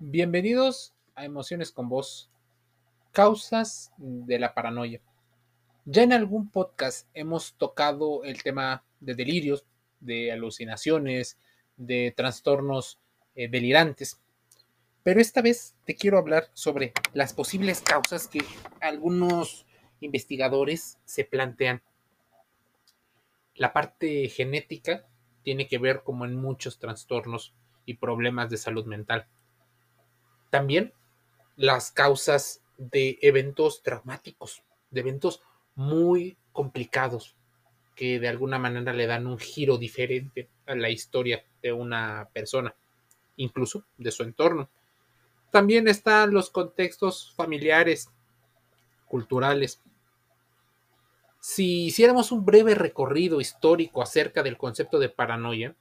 Bienvenidos 0.00 0.92
a 1.14 1.24
Emociones 1.24 1.70
con 1.70 1.88
Vos. 1.88 2.28
Causas 3.12 3.92
de 3.96 4.40
la 4.40 4.52
paranoia. 4.52 5.00
Ya 5.84 6.02
en 6.02 6.12
algún 6.12 6.50
podcast 6.50 7.08
hemos 7.14 7.54
tocado 7.54 8.24
el 8.24 8.42
tema 8.42 8.84
de 8.98 9.14
delirios, 9.14 9.64
de 10.00 10.32
alucinaciones, 10.32 11.38
de 11.76 12.12
trastornos 12.14 12.98
eh, 13.36 13.48
delirantes. 13.48 14.20
Pero 15.04 15.20
esta 15.20 15.42
vez 15.42 15.76
te 15.84 15.94
quiero 15.94 16.18
hablar 16.18 16.50
sobre 16.54 16.92
las 17.12 17.32
posibles 17.32 17.80
causas 17.80 18.26
que 18.26 18.40
algunos 18.80 19.64
investigadores 20.00 20.98
se 21.04 21.24
plantean. 21.24 21.82
La 23.54 23.72
parte 23.72 24.28
genética 24.28 25.06
tiene 25.44 25.68
que 25.68 25.78
ver 25.78 26.02
como 26.02 26.24
en 26.24 26.34
muchos 26.34 26.80
trastornos 26.80 27.54
y 27.86 27.94
problemas 27.94 28.50
de 28.50 28.56
salud 28.56 28.86
mental. 28.86 29.28
También 30.54 30.92
las 31.56 31.90
causas 31.90 32.62
de 32.78 33.18
eventos 33.22 33.82
traumáticos, 33.82 34.62
de 34.92 35.00
eventos 35.00 35.42
muy 35.74 36.36
complicados 36.52 37.34
que 37.96 38.20
de 38.20 38.28
alguna 38.28 38.60
manera 38.60 38.92
le 38.92 39.08
dan 39.08 39.26
un 39.26 39.40
giro 39.40 39.78
diferente 39.78 40.48
a 40.66 40.76
la 40.76 40.90
historia 40.90 41.44
de 41.60 41.72
una 41.72 42.28
persona, 42.32 42.72
incluso 43.34 43.84
de 43.98 44.12
su 44.12 44.22
entorno. 44.22 44.70
También 45.50 45.88
están 45.88 46.32
los 46.32 46.50
contextos 46.50 47.34
familiares, 47.34 48.10
culturales. 49.08 49.82
Si 51.40 51.86
hiciéramos 51.86 52.30
un 52.30 52.44
breve 52.44 52.76
recorrido 52.76 53.40
histórico 53.40 54.02
acerca 54.02 54.44
del 54.44 54.56
concepto 54.56 55.00
de 55.00 55.08
paranoia, 55.08 55.74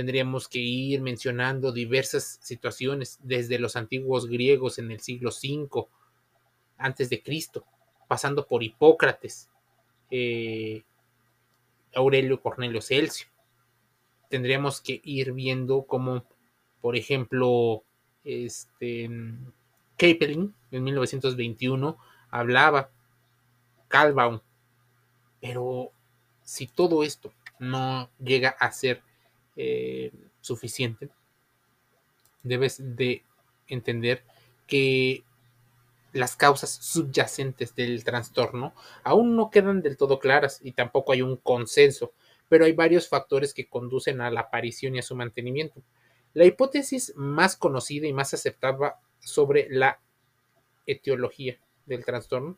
tendríamos 0.00 0.48
que 0.48 0.60
ir 0.60 1.02
mencionando 1.02 1.72
diversas 1.72 2.38
situaciones 2.40 3.18
desde 3.22 3.58
los 3.58 3.76
antiguos 3.76 4.28
griegos 4.28 4.78
en 4.78 4.90
el 4.90 5.00
siglo 5.00 5.28
V 5.28 5.88
antes 6.78 7.10
de 7.10 7.22
Cristo, 7.22 7.66
pasando 8.08 8.46
por 8.46 8.62
Hipócrates, 8.62 9.50
eh, 10.10 10.84
Aurelio 11.94 12.40
Cornelio 12.40 12.80
Celso. 12.80 13.26
Tendríamos 14.30 14.80
que 14.80 15.02
ir 15.04 15.34
viendo 15.34 15.82
cómo, 15.82 16.24
por 16.80 16.96
ejemplo, 16.96 17.82
este 18.24 19.10
Kapelin 19.98 20.54
en 20.70 20.82
1921 20.82 21.98
hablaba 22.30 22.88
Calbaum, 23.88 24.40
pero 25.42 25.92
si 26.42 26.66
todo 26.66 27.02
esto 27.02 27.34
no 27.58 28.08
llega 28.18 28.48
a 28.48 28.72
ser 28.72 29.02
eh, 29.62 30.10
suficiente, 30.40 31.10
debes 32.42 32.96
de 32.96 33.22
entender 33.68 34.24
que 34.66 35.22
las 36.14 36.34
causas 36.34 36.70
subyacentes 36.70 37.74
del 37.74 38.02
trastorno 38.02 38.72
aún 39.04 39.36
no 39.36 39.50
quedan 39.50 39.82
del 39.82 39.98
todo 39.98 40.18
claras 40.18 40.60
y 40.62 40.72
tampoco 40.72 41.12
hay 41.12 41.20
un 41.20 41.36
consenso, 41.36 42.14
pero 42.48 42.64
hay 42.64 42.72
varios 42.72 43.06
factores 43.06 43.52
que 43.52 43.68
conducen 43.68 44.22
a 44.22 44.30
la 44.30 44.40
aparición 44.40 44.96
y 44.96 45.00
a 45.00 45.02
su 45.02 45.14
mantenimiento. 45.14 45.82
La 46.32 46.46
hipótesis 46.46 47.12
más 47.14 47.54
conocida 47.54 48.06
y 48.06 48.14
más 48.14 48.32
aceptada 48.32 48.98
sobre 49.18 49.68
la 49.68 50.00
etiología 50.86 51.60
del 51.84 52.06
trastorno 52.06 52.56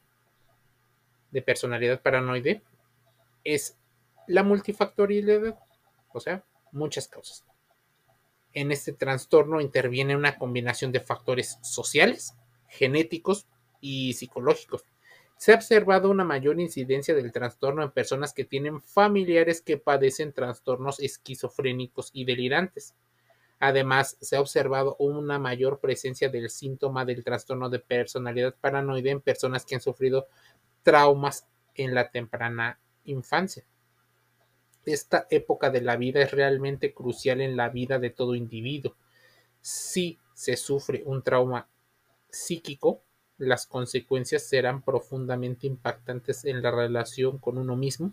de 1.32 1.42
personalidad 1.42 2.00
paranoide 2.00 2.62
es 3.42 3.76
la 4.28 4.44
multifactorialidad, 4.44 5.58
o 6.12 6.20
sea, 6.20 6.44
muchas 6.72 7.08
causas. 7.08 7.44
En 8.54 8.70
este 8.72 8.92
trastorno 8.92 9.60
interviene 9.60 10.16
una 10.16 10.36
combinación 10.36 10.92
de 10.92 11.00
factores 11.00 11.58
sociales, 11.62 12.34
genéticos 12.68 13.46
y 13.80 14.14
psicológicos. 14.14 14.84
Se 15.36 15.52
ha 15.52 15.56
observado 15.56 16.10
una 16.10 16.24
mayor 16.24 16.60
incidencia 16.60 17.14
del 17.14 17.32
trastorno 17.32 17.82
en 17.82 17.90
personas 17.90 18.32
que 18.32 18.44
tienen 18.44 18.80
familiares 18.80 19.60
que 19.60 19.78
padecen 19.78 20.32
trastornos 20.32 21.00
esquizofrénicos 21.00 22.10
y 22.12 22.24
delirantes. 22.24 22.94
Además, 23.58 24.16
se 24.20 24.36
ha 24.36 24.40
observado 24.40 24.96
una 24.98 25.38
mayor 25.38 25.80
presencia 25.80 26.28
del 26.28 26.50
síntoma 26.50 27.04
del 27.04 27.24
trastorno 27.24 27.70
de 27.70 27.78
personalidad 27.78 28.54
paranoide 28.60 29.10
en 29.10 29.20
personas 29.20 29.64
que 29.64 29.76
han 29.76 29.80
sufrido 29.80 30.26
traumas 30.82 31.46
en 31.74 31.94
la 31.94 32.10
temprana 32.10 32.78
infancia 33.04 33.64
esta 34.84 35.26
época 35.30 35.70
de 35.70 35.80
la 35.80 35.96
vida 35.96 36.20
es 36.20 36.32
realmente 36.32 36.92
crucial 36.92 37.40
en 37.40 37.56
la 37.56 37.68
vida 37.68 37.98
de 37.98 38.10
todo 38.10 38.34
individuo. 38.34 38.94
Si 39.60 40.18
se 40.34 40.56
sufre 40.56 41.02
un 41.06 41.22
trauma 41.22 41.68
psíquico, 42.30 43.02
las 43.38 43.66
consecuencias 43.66 44.44
serán 44.44 44.82
profundamente 44.82 45.66
impactantes 45.66 46.44
en 46.44 46.62
la 46.62 46.70
relación 46.70 47.38
con 47.38 47.58
uno 47.58 47.76
mismo 47.76 48.12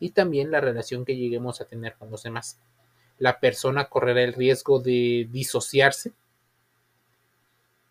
y 0.00 0.10
también 0.10 0.50
la 0.50 0.60
relación 0.60 1.04
que 1.04 1.16
lleguemos 1.16 1.60
a 1.60 1.66
tener 1.66 1.94
con 1.96 2.10
los 2.10 2.22
demás. 2.22 2.60
La 3.18 3.40
persona 3.40 3.88
correrá 3.88 4.22
el 4.22 4.34
riesgo 4.34 4.78
de 4.78 5.28
disociarse, 5.30 6.12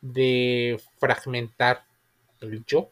de 0.01 0.79
fragmentar 0.99 1.85
el 2.39 2.63
yo 2.65 2.91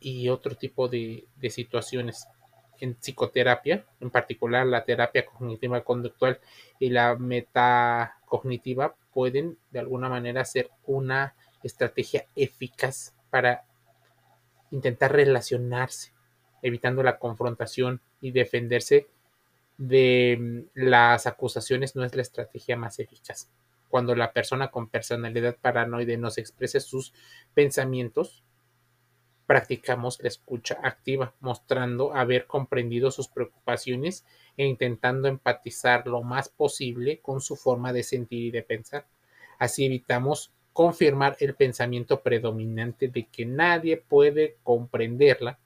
y 0.00 0.28
otro 0.28 0.54
tipo 0.54 0.88
de, 0.88 1.26
situaciones 1.50 2.26
en 2.80 2.94
psicoterapia, 2.94 3.84
en 4.00 4.10
particular 4.10 4.66
la 4.66 4.84
terapia 4.84 5.24
cognitiva 5.24 5.82
conductual 5.84 6.40
y 6.78 6.90
la 6.90 7.16
metacognitiva, 7.16 8.94
pueden 9.12 9.58
de 9.70 9.78
alguna 9.78 10.08
manera 10.08 10.44
ser 10.44 10.70
una 10.84 11.34
estrategia 11.62 12.26
eficaz 12.36 13.14
para 13.30 13.64
intentar 14.70 15.12
relacionarse, 15.12 16.12
evitando 16.62 17.02
la 17.02 17.18
confrontación 17.18 18.00
y 18.20 18.30
defenderse 18.32 19.06
de 19.78 20.36
mm, 20.38 20.60
las 20.74 21.26
acusaciones 21.26 21.96
no 21.96 22.04
es 22.04 22.14
la 22.14 22.22
estrategia 22.22 22.76
más 22.76 22.98
eficaz. 22.98 23.50
Cuando 23.88 24.14
la 24.14 24.32
persona 24.32 24.70
con 24.70 24.88
personalidad 24.88 25.56
paranoide 25.60 26.16
nos 26.16 26.38
expresa 26.38 26.80
sus 26.80 27.12
pensamientos, 27.54 28.42
practicamos 29.46 30.18
la 30.20 30.28
escucha 30.28 30.78
activa, 30.82 31.34
mostrando 31.40 32.14
haber 32.14 32.46
comprendido 32.46 33.10
sus 33.10 33.28
preocupaciones 33.28 34.24
e 34.56 34.66
intentando 34.66 35.28
empatizar 35.28 36.06
lo 36.06 36.22
más 36.22 36.48
posible 36.48 37.20
con 37.20 37.40
su 37.40 37.56
forma 37.56 37.92
de 37.92 38.02
sentir 38.02 38.42
y 38.42 38.50
de 38.50 38.62
pensar. 38.62 39.06
Así 39.58 39.86
evitamos 39.86 40.52
confirmar 40.72 41.36
el 41.40 41.54
pensamiento 41.54 42.20
predominante 42.20 43.08
de 43.08 43.26
que 43.28 43.46
nadie 43.46 43.96
puede 43.96 44.58
comprenderla, 44.62 45.58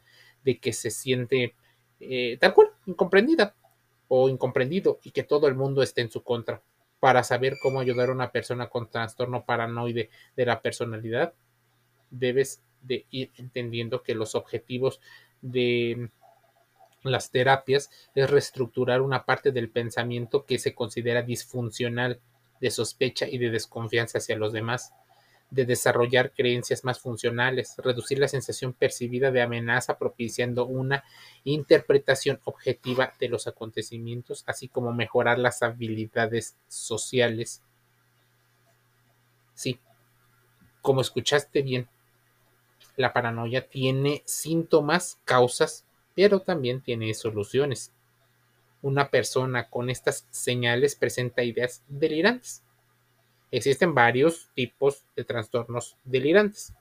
de 0.44 0.58
que 0.58 0.72
se 0.72 0.90
siente 0.90 1.54
eh, 2.00 2.38
tal 2.40 2.54
cual, 2.54 2.68
incomprendida 2.86 3.54
o 4.08 4.28
incomprendido 4.28 4.98
y 5.02 5.10
que 5.10 5.22
todo 5.22 5.48
el 5.48 5.54
mundo 5.54 5.82
esté 5.82 6.00
en 6.00 6.10
su 6.10 6.22
contra. 6.22 6.62
Para 6.98 7.22
saber 7.22 7.54
cómo 7.62 7.80
ayudar 7.80 8.10
a 8.10 8.12
una 8.12 8.30
persona 8.30 8.68
con 8.68 8.90
trastorno 8.90 9.44
paranoide 9.44 10.10
de 10.36 10.46
la 10.46 10.60
personalidad, 10.60 11.32
debes 12.10 12.62
de 12.82 13.06
ir 13.10 13.30
entendiendo 13.36 14.02
que 14.02 14.14
los 14.14 14.34
objetivos 14.34 15.00
de 15.42 16.10
las 17.02 17.30
terapias 17.30 17.90
es 18.14 18.30
reestructurar 18.30 19.00
una 19.00 19.24
parte 19.24 19.52
del 19.52 19.70
pensamiento 19.70 20.44
que 20.44 20.58
se 20.58 20.74
considera 20.74 21.22
disfuncional, 21.22 22.20
de 22.60 22.70
sospecha 22.70 23.26
y 23.26 23.38
de 23.38 23.50
desconfianza 23.50 24.18
hacia 24.18 24.36
los 24.36 24.52
demás, 24.52 24.92
de 25.50 25.64
desarrollar 25.64 26.32
creencias 26.32 26.84
más 26.84 27.00
funcionales, 27.00 27.74
reducir 27.78 28.18
la 28.18 28.28
sensación 28.28 28.72
percibida 28.72 29.30
de 29.30 29.42
amenaza 29.42 29.98
propiciando 29.98 30.66
una 30.66 31.02
interpretación 31.44 32.40
objetiva 32.44 33.14
de 33.18 33.28
los 33.28 33.46
acontecimientos, 33.46 34.44
así 34.46 34.68
como 34.68 34.92
mejorar 34.92 35.38
las 35.38 35.62
habilidades 35.62 36.56
sociales. 36.68 37.62
Sí, 39.54 39.80
como 40.82 41.00
escuchaste 41.00 41.62
bien, 41.62 41.88
la 43.00 43.12
paranoia 43.12 43.68
tiene 43.68 44.22
síntomas, 44.26 45.18
causas, 45.24 45.84
pero 46.14 46.40
también 46.40 46.82
tiene 46.82 47.12
soluciones. 47.14 47.92
Una 48.82 49.10
persona 49.10 49.68
con 49.68 49.90
estas 49.90 50.26
señales 50.30 50.96
presenta 50.96 51.42
ideas 51.42 51.82
delirantes. 51.88 52.62
Existen 53.50 53.94
varios 53.94 54.50
tipos 54.54 55.04
de 55.16 55.24
trastornos 55.24 55.96
delirantes. 56.04 56.72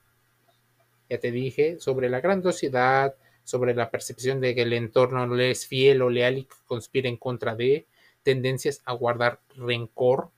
Ya 1.08 1.18
te 1.18 1.30
dije 1.30 1.80
sobre 1.80 2.08
la 2.08 2.20
grandiosidad, 2.20 3.14
sobre 3.44 3.74
la 3.74 3.90
percepción 3.90 4.40
de 4.40 4.54
que 4.54 4.62
el 4.62 4.72
entorno 4.72 5.26
no 5.26 5.38
es 5.38 5.66
fiel 5.66 6.02
o 6.02 6.10
leal 6.10 6.38
y 6.38 6.48
conspira 6.66 7.08
en 7.08 7.16
contra 7.16 7.56
de, 7.56 7.86
tendencias 8.22 8.82
a 8.84 8.92
guardar 8.92 9.40
rencor, 9.56 10.30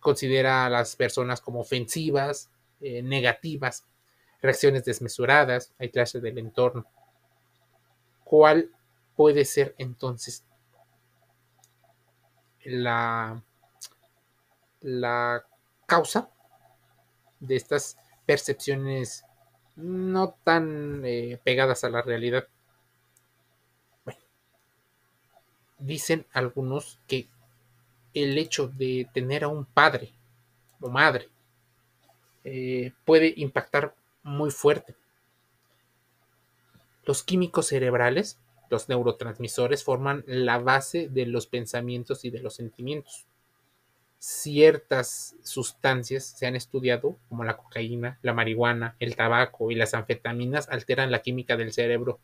considera 0.00 0.64
a 0.64 0.70
las 0.70 0.96
personas 0.96 1.40
como 1.40 1.60
ofensivas, 1.60 2.50
eh, 2.80 3.02
negativas, 3.02 3.84
reacciones 4.40 4.84
desmesuradas, 4.84 5.72
hay 5.78 5.90
clases 5.90 6.22
del 6.22 6.38
entorno. 6.38 6.86
¿Cuál 8.24 8.70
puede 9.14 9.44
ser 9.44 9.74
entonces 9.78 10.44
la, 12.64 13.42
la 14.80 15.44
causa 15.86 16.28
de 17.40 17.56
estas 17.56 17.96
percepciones 18.26 19.24
no 19.76 20.36
tan 20.42 21.02
eh, 21.04 21.38
pegadas 21.44 21.84
a 21.84 21.90
la 21.90 22.02
realidad. 22.02 22.48
Bueno, 24.04 24.20
dicen 25.78 26.26
algunos 26.32 26.98
que 27.06 27.28
el 28.14 28.36
hecho 28.38 28.68
de 28.68 29.08
tener 29.12 29.44
a 29.44 29.48
un 29.48 29.64
padre 29.64 30.12
o 30.80 30.88
madre 30.88 31.28
eh, 32.46 32.92
puede 33.04 33.34
impactar 33.36 33.94
muy 34.22 34.50
fuerte. 34.50 34.94
Los 37.04 37.22
químicos 37.22 37.66
cerebrales, 37.66 38.40
los 38.70 38.88
neurotransmisores, 38.88 39.84
forman 39.84 40.24
la 40.26 40.58
base 40.58 41.08
de 41.08 41.26
los 41.26 41.46
pensamientos 41.46 42.24
y 42.24 42.30
de 42.30 42.40
los 42.40 42.54
sentimientos 42.54 43.26
ciertas 44.18 45.36
sustancias 45.42 46.24
se 46.24 46.46
han 46.46 46.56
estudiado, 46.56 47.16
como 47.28 47.44
la 47.44 47.56
cocaína, 47.56 48.18
la 48.22 48.34
marihuana, 48.34 48.96
el 48.98 49.14
tabaco 49.14 49.70
y 49.70 49.74
las 49.74 49.94
anfetaminas, 49.94 50.68
alteran 50.68 51.10
la 51.10 51.22
química 51.22 51.56
del 51.56 51.72
cerebro, 51.72 52.18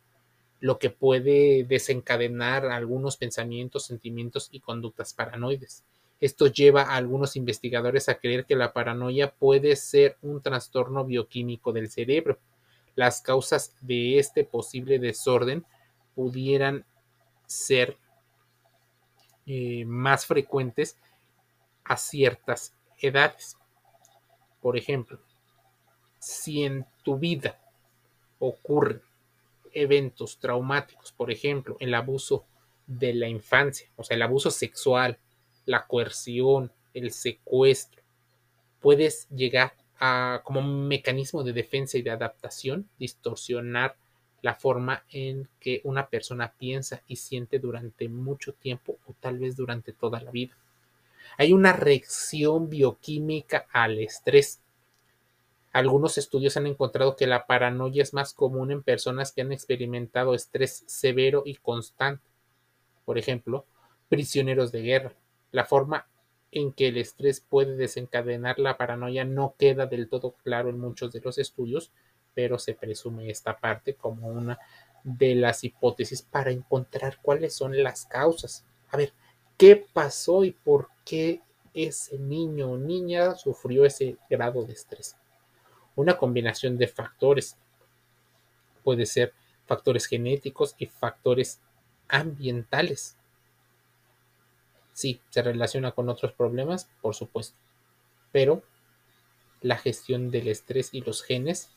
lo 0.61 0.79
que 0.79 0.91
puede 0.91 1.65
desencadenar 1.65 2.67
algunos 2.67 3.17
pensamientos, 3.17 3.87
sentimientos 3.87 4.49
y 4.51 4.61
conductas 4.61 5.15
paranoides. 5.15 5.85
Esto 6.23 6.47
lleva 6.47 6.83
a 6.83 6.95
algunos 6.95 7.35
investigadores 7.35 8.09
a 8.09 8.15
creer 8.15 8.47
que 8.47 8.55
la 8.55 8.73
paranoia 8.73 9.35
puede 9.35 9.75
ser 9.75 10.19
un 10.23 10.41
trastorno 10.41 11.05
bioquímico 11.05 11.73
del 11.73 11.91
cerebro. 11.91 12.39
Las 12.95 13.21
causas 13.21 13.75
de 13.81 14.21
este 14.21 14.45
posible 14.45 15.01
desorden 15.01 15.67
pudieran 16.15 16.85
ser 17.49 17.99
eh, 19.47 19.85
más 19.85 20.25
frecuentes 20.25 20.97
a 21.83 21.97
ciertas 21.97 22.73
edades. 23.01 23.57
Por 24.61 24.77
ejemplo, 24.77 25.19
si 26.21 26.63
en 26.63 26.87
tu 27.03 27.19
vida 27.19 27.59
ocurren 28.39 29.03
eventos 29.73 30.39
traumáticos, 30.39 31.11
por 31.11 31.33
ejemplo, 31.33 31.77
el 31.81 31.93
abuso 31.95 32.45
de 32.87 33.13
la 33.13 33.27
infancia, 33.27 33.91
o 33.97 34.05
sea, 34.05 34.15
el 34.15 34.23
abuso 34.23 34.53
sexual, 34.53 35.19
la 35.67 35.87
coerción, 35.87 36.73
el 36.95 37.13
secuestro, 37.13 38.03
puedes 38.81 39.29
llegar 39.31 39.75
a, 39.99 40.41
como 40.45 40.61
un 40.61 40.89
mecanismo 40.89 41.43
de 41.43 41.53
defensa 41.53 41.99
y 41.99 42.03
de 42.03 42.11
adaptación, 42.11 42.89
distorsionar 42.99 43.97
la 44.43 44.57
forma 44.57 45.05
en 45.11 45.49
que 45.61 45.81
una 45.85 46.09
persona 46.09 46.53
piensa 46.59 47.03
y 47.07 47.17
siente 47.17 47.61
durante 47.61 48.09
mucho 48.09 48.53
tiempo 48.55 48.99
o 49.07 49.15
tal 49.21 49.39
vez 49.39 49.57
durante 49.57 49.93
toda 49.93 50.21
la 50.21 50.33
vida. 50.33 50.57
Hay 51.39 51.53
una 51.53 51.73
reacción 51.73 52.69
bioquímica 52.69 53.67
al 53.73 54.01
estrés. 54.01 54.61
Algunos 55.73 56.19
estudios 56.19 56.57
han 56.57 56.67
encontrado 56.67 57.17
que 57.17 57.27
la 57.27 57.47
paranoia 57.47 58.03
es 58.03 58.13
más 58.13 58.35
común 58.35 58.73
en 58.73 58.83
personas 58.83 59.33
que 59.33 59.43
han 59.43 59.53
experimentado 59.53 60.35
estrés 60.35 60.83
severo 60.87 61.45
y 61.47 61.55
constante. 61.55 62.25
Por 63.05 63.19
ejemplo, 63.19 63.65
prisioneros 64.09 64.73
de 64.73 64.83
guerra. 64.83 65.15
La 65.53 65.65
forma 65.65 66.09
en 66.51 66.73
que 66.73 66.89
el 66.89 66.99
estrés 66.99 67.41
puede 67.41 67.77
desencadenar 67.77 68.59
la 68.59 68.77
paranoia 68.77 69.25
no 69.25 69.55
queda 69.59 69.87
del 69.87 70.09
todo 70.09 70.33
claro 70.43 70.69
en 70.69 70.79
muchos 70.81 71.13
de 71.13 71.21
los 71.21 71.39
estudios, 71.39 71.93
pero 72.35 72.59
se 72.59 72.75
presume 72.75 73.31
esta 73.31 73.59
parte 73.59 73.95
como 73.95 74.27
una 74.29 74.59
de 75.05 75.35
las 75.35 75.63
hipótesis 75.63 76.23
para 76.23 76.51
encontrar 76.51 77.19
cuáles 77.23 77.55
son 77.55 77.81
las 77.83 78.07
causas. 78.07 78.65
A 78.91 78.97
ver, 78.97 79.13
¿qué 79.57 79.77
pasó 79.77 80.45
y 80.45 80.51
por 80.51 80.89
qué 81.05 81.41
ese 81.75 82.19
niño 82.19 82.73
o 82.73 82.79
niña 82.79 83.35
sufrió 83.35 83.85
ese 83.85 84.17
grado 84.29 84.65
de 84.65 84.73
estrés. 84.73 85.17
Una 85.95 86.17
combinación 86.17 86.77
de 86.77 86.89
factores. 86.89 87.57
Puede 88.83 89.07
ser 89.07 89.33
factores 89.67 90.07
genéticos 90.07 90.75
y 90.79 90.87
factores 90.87 91.61
ambientales. 92.09 93.17
Sí, 95.03 95.21
se 95.31 95.43
relaciona 95.43 95.91
con 95.91 96.09
otros 96.09 96.33
problemas, 96.33 96.89
por 97.01 97.17
supuesto. 97.17 97.57
Pero 98.31 98.63
la 99.61 99.77
gestión 99.77 100.31
del 100.31 100.47
estrés 100.47 100.91
y 100.95 101.01
los 101.01 101.25
genes 101.25 101.71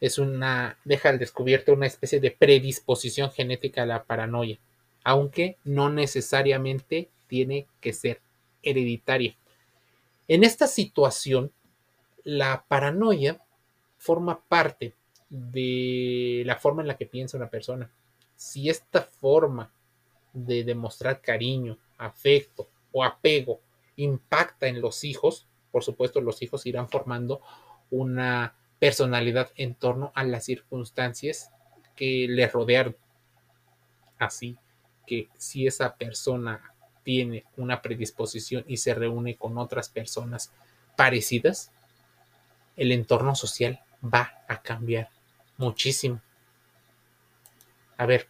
es 0.00 0.16
una 0.18 0.78
deja 0.86 1.10
al 1.10 1.18
descubierto 1.18 1.74
una 1.74 1.86
especie 1.86 2.20
de 2.20 2.30
predisposición 2.30 3.30
genética 3.30 3.82
a 3.82 3.86
la 3.86 4.04
paranoia, 4.04 4.58
aunque 5.02 5.58
no 5.64 5.90
necesariamente 5.90 7.10
tiene 7.26 7.66
que 7.82 7.92
ser 7.92 8.22
hereditaria. 8.62 9.36
En 10.26 10.44
esta 10.44 10.66
situación, 10.66 11.52
la 12.22 12.64
paranoia 12.66 13.38
forma 13.98 14.40
parte 14.48 14.94
de 15.28 16.42
la 16.46 16.56
forma 16.56 16.80
en 16.80 16.88
la 16.88 16.96
que 16.96 17.04
piensa 17.04 17.36
una 17.36 17.50
persona. 17.50 17.90
Si 18.34 18.70
esta 18.70 19.02
forma 19.02 19.70
de 20.32 20.64
demostrar 20.64 21.20
cariño, 21.20 21.76
afecto 21.98 22.68
o 22.92 23.04
apego 23.04 23.60
impacta 23.96 24.66
en 24.66 24.80
los 24.80 25.04
hijos, 25.04 25.46
por 25.70 25.84
supuesto 25.84 26.20
los 26.20 26.42
hijos 26.42 26.66
irán 26.66 26.88
formando 26.88 27.40
una 27.90 28.54
personalidad 28.78 29.50
en 29.56 29.74
torno 29.74 30.12
a 30.14 30.24
las 30.24 30.44
circunstancias 30.44 31.50
que 31.96 32.26
les 32.28 32.52
rodearon. 32.52 32.96
Así 34.18 34.56
que 35.06 35.28
si 35.36 35.66
esa 35.66 35.96
persona 35.96 36.74
tiene 37.02 37.44
una 37.56 37.82
predisposición 37.82 38.64
y 38.66 38.78
se 38.78 38.94
reúne 38.94 39.36
con 39.36 39.58
otras 39.58 39.88
personas 39.88 40.52
parecidas, 40.96 41.70
el 42.76 42.92
entorno 42.92 43.34
social 43.34 43.80
va 44.02 44.44
a 44.48 44.62
cambiar 44.62 45.08
muchísimo. 45.56 46.20
A 47.96 48.06
ver, 48.06 48.28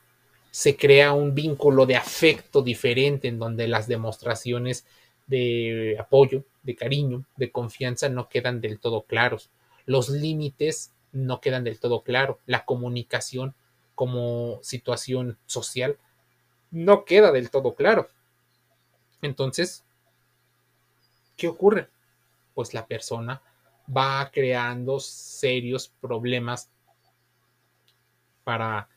se 0.55 0.77
crea 0.77 1.13
un 1.13 1.35
vínculo 1.35 1.85
de 1.85 1.97
afecto 1.97 2.63
diferente 2.63 3.27
en 3.27 3.41
donde 3.41 3.67
las 3.67 3.89
demostraciones 3.89 4.87
de 5.27 5.97
apoyo, 5.99 6.45
de 6.63 6.77
cariño, 6.77 7.25
de 7.35 7.51
confianza 7.51 8.09
no 8.09 8.29
quedan 8.29 8.61
del 8.61 8.79
todo 8.79 9.03
claros. 9.03 9.51
Los 9.85 10.11
límites 10.11 10.93
no 11.11 11.41
quedan 11.41 11.65
del 11.65 11.81
todo 11.81 12.05
claros. 12.05 12.37
La 12.47 12.65
comunicación 12.65 13.57
como 13.97 14.61
situación 14.63 15.39
social 15.47 15.99
no 16.71 17.05
queda 17.05 17.33
del 17.33 17.51
todo 17.51 17.75
claro. 17.75 18.09
Entonces, 19.23 19.83
¿qué 21.37 21.49
ocurre? 21.49 21.89
Pues 22.55 22.75
la 22.75 22.87
persona 22.87 23.43
va 23.91 24.31
creando 24.33 25.01
serios 25.01 25.89
problemas 26.01 26.71
para 28.45 28.89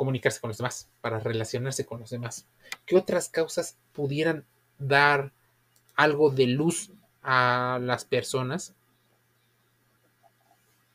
comunicarse 0.00 0.40
con 0.40 0.48
los 0.48 0.56
demás, 0.56 0.88
para 1.02 1.18
relacionarse 1.18 1.84
con 1.84 2.00
los 2.00 2.08
demás. 2.08 2.46
¿Qué 2.86 2.96
otras 2.96 3.28
causas 3.28 3.76
pudieran 3.92 4.46
dar 4.78 5.30
algo 5.94 6.30
de 6.30 6.46
luz 6.46 6.90
a 7.22 7.78
las 7.82 8.06
personas? 8.06 8.72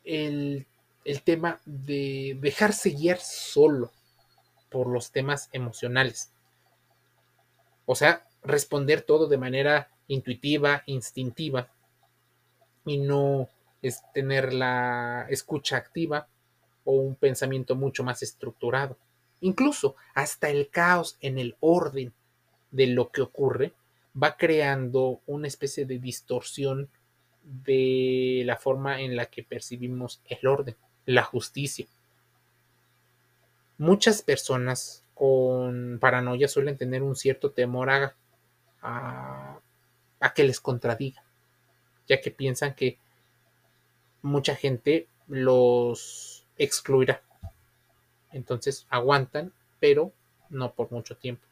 El, 0.03 0.65
el 1.03 1.21
tema 1.21 1.61
de 1.65 2.35
dejarse 2.41 2.89
guiar 2.89 3.19
solo 3.19 3.91
por 4.71 4.87
los 4.87 5.11
temas 5.11 5.49
emocionales. 5.51 6.31
O 7.85 7.93
sea, 7.93 8.23
responder 8.41 9.03
todo 9.03 9.27
de 9.27 9.37
manera 9.37 9.91
intuitiva, 10.07 10.81
instintiva, 10.87 11.69
y 12.87 12.97
no 12.97 13.49
es 13.83 14.01
tener 14.15 14.51
la 14.51 15.27
escucha 15.29 15.77
activa 15.77 16.27
o 16.85 16.93
un 16.93 17.15
pensamiento 17.15 17.75
mucho 17.75 18.05
más 18.05 18.23
estructurado. 18.23 18.97
Incluso 19.41 19.97
hasta 20.13 20.49
el 20.49 20.69
caos 20.69 21.17
en 21.19 21.37
el 21.37 21.57
orden 21.59 22.13
de 22.71 22.87
lo 22.87 23.11
que 23.11 23.21
ocurre 23.21 23.73
va 24.21 24.37
creando 24.37 25.19
una 25.25 25.47
especie 25.47 25.85
de 25.85 25.99
distorsión 25.99 26.89
de 27.43 28.43
la 28.45 28.55
forma 28.55 29.01
en 29.01 29.15
la 29.17 29.25
que 29.25 29.43
percibimos 29.43 30.21
el 30.25 30.47
orden, 30.47 30.75
la 31.05 31.23
justicia. 31.23 31.85
Muchas 33.77 34.21
personas 34.21 35.03
con 35.13 35.97
paranoia 35.99 36.47
suelen 36.47 36.77
tener 36.77 37.03
un 37.03 37.15
cierto 37.15 37.51
temor 37.51 37.89
a 37.89 38.15
que 40.33 40.43
les 40.43 40.59
contradiga, 40.59 41.23
ya 42.07 42.19
que 42.19 42.31
piensan 42.31 42.73
que 42.73 42.97
mucha 44.21 44.55
gente 44.55 45.07
los 45.27 46.34
excluirá. 46.57 47.21
Entonces 48.31 48.85
aguantan, 48.89 49.53
pero 49.79 50.11
no 50.49 50.73
por 50.73 50.91
mucho 50.91 51.15
tiempo. 51.17 51.45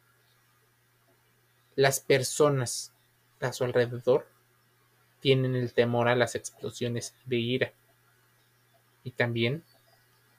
Las 1.75 1.99
personas 1.99 2.93
a 3.39 3.53
su 3.53 3.63
alrededor 3.63 4.27
tienen 5.19 5.55
el 5.55 5.73
temor 5.73 6.07
a 6.07 6.15
las 6.15 6.35
explosiones 6.35 7.15
de 7.25 7.37
ira 7.37 7.73
y 9.03 9.11
también 9.11 9.63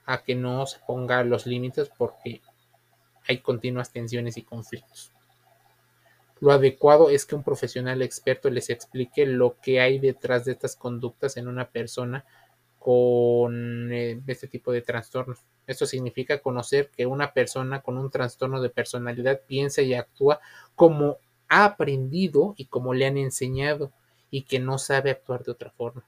a 0.06 0.22
que 0.22 0.34
no 0.34 0.66
se 0.66 0.78
ponga 0.86 1.24
los 1.24 1.46
límites 1.46 1.90
porque 1.96 2.42
hay 3.26 3.38
continuas 3.38 3.90
tensiones 3.90 4.36
y 4.36 4.42
conflictos. 4.42 5.10
Lo 6.40 6.52
adecuado 6.52 7.08
es 7.08 7.24
que 7.24 7.34
un 7.34 7.42
profesional 7.42 8.02
experto 8.02 8.50
les 8.50 8.68
explique 8.68 9.24
lo 9.24 9.58
que 9.60 9.80
hay 9.80 9.98
detrás 9.98 10.44
de 10.44 10.52
estas 10.52 10.76
conductas 10.76 11.36
en 11.36 11.48
una 11.48 11.70
persona 11.70 12.24
con 12.84 13.90
eh, 13.94 14.20
este 14.26 14.46
tipo 14.46 14.70
de 14.70 14.82
trastornos. 14.82 15.38
Esto 15.66 15.86
significa 15.86 16.42
conocer 16.42 16.90
que 16.94 17.06
una 17.06 17.32
persona 17.32 17.80
con 17.80 17.96
un 17.96 18.10
trastorno 18.10 18.60
de 18.60 18.68
personalidad 18.68 19.40
piensa 19.46 19.80
y 19.80 19.94
actúa 19.94 20.38
como 20.74 21.16
ha 21.48 21.64
aprendido 21.64 22.52
y 22.58 22.66
como 22.66 22.92
le 22.92 23.06
han 23.06 23.16
enseñado 23.16 23.90
y 24.30 24.42
que 24.42 24.58
no 24.58 24.76
sabe 24.76 25.10
actuar 25.10 25.44
de 25.44 25.52
otra 25.52 25.70
forma. 25.70 26.04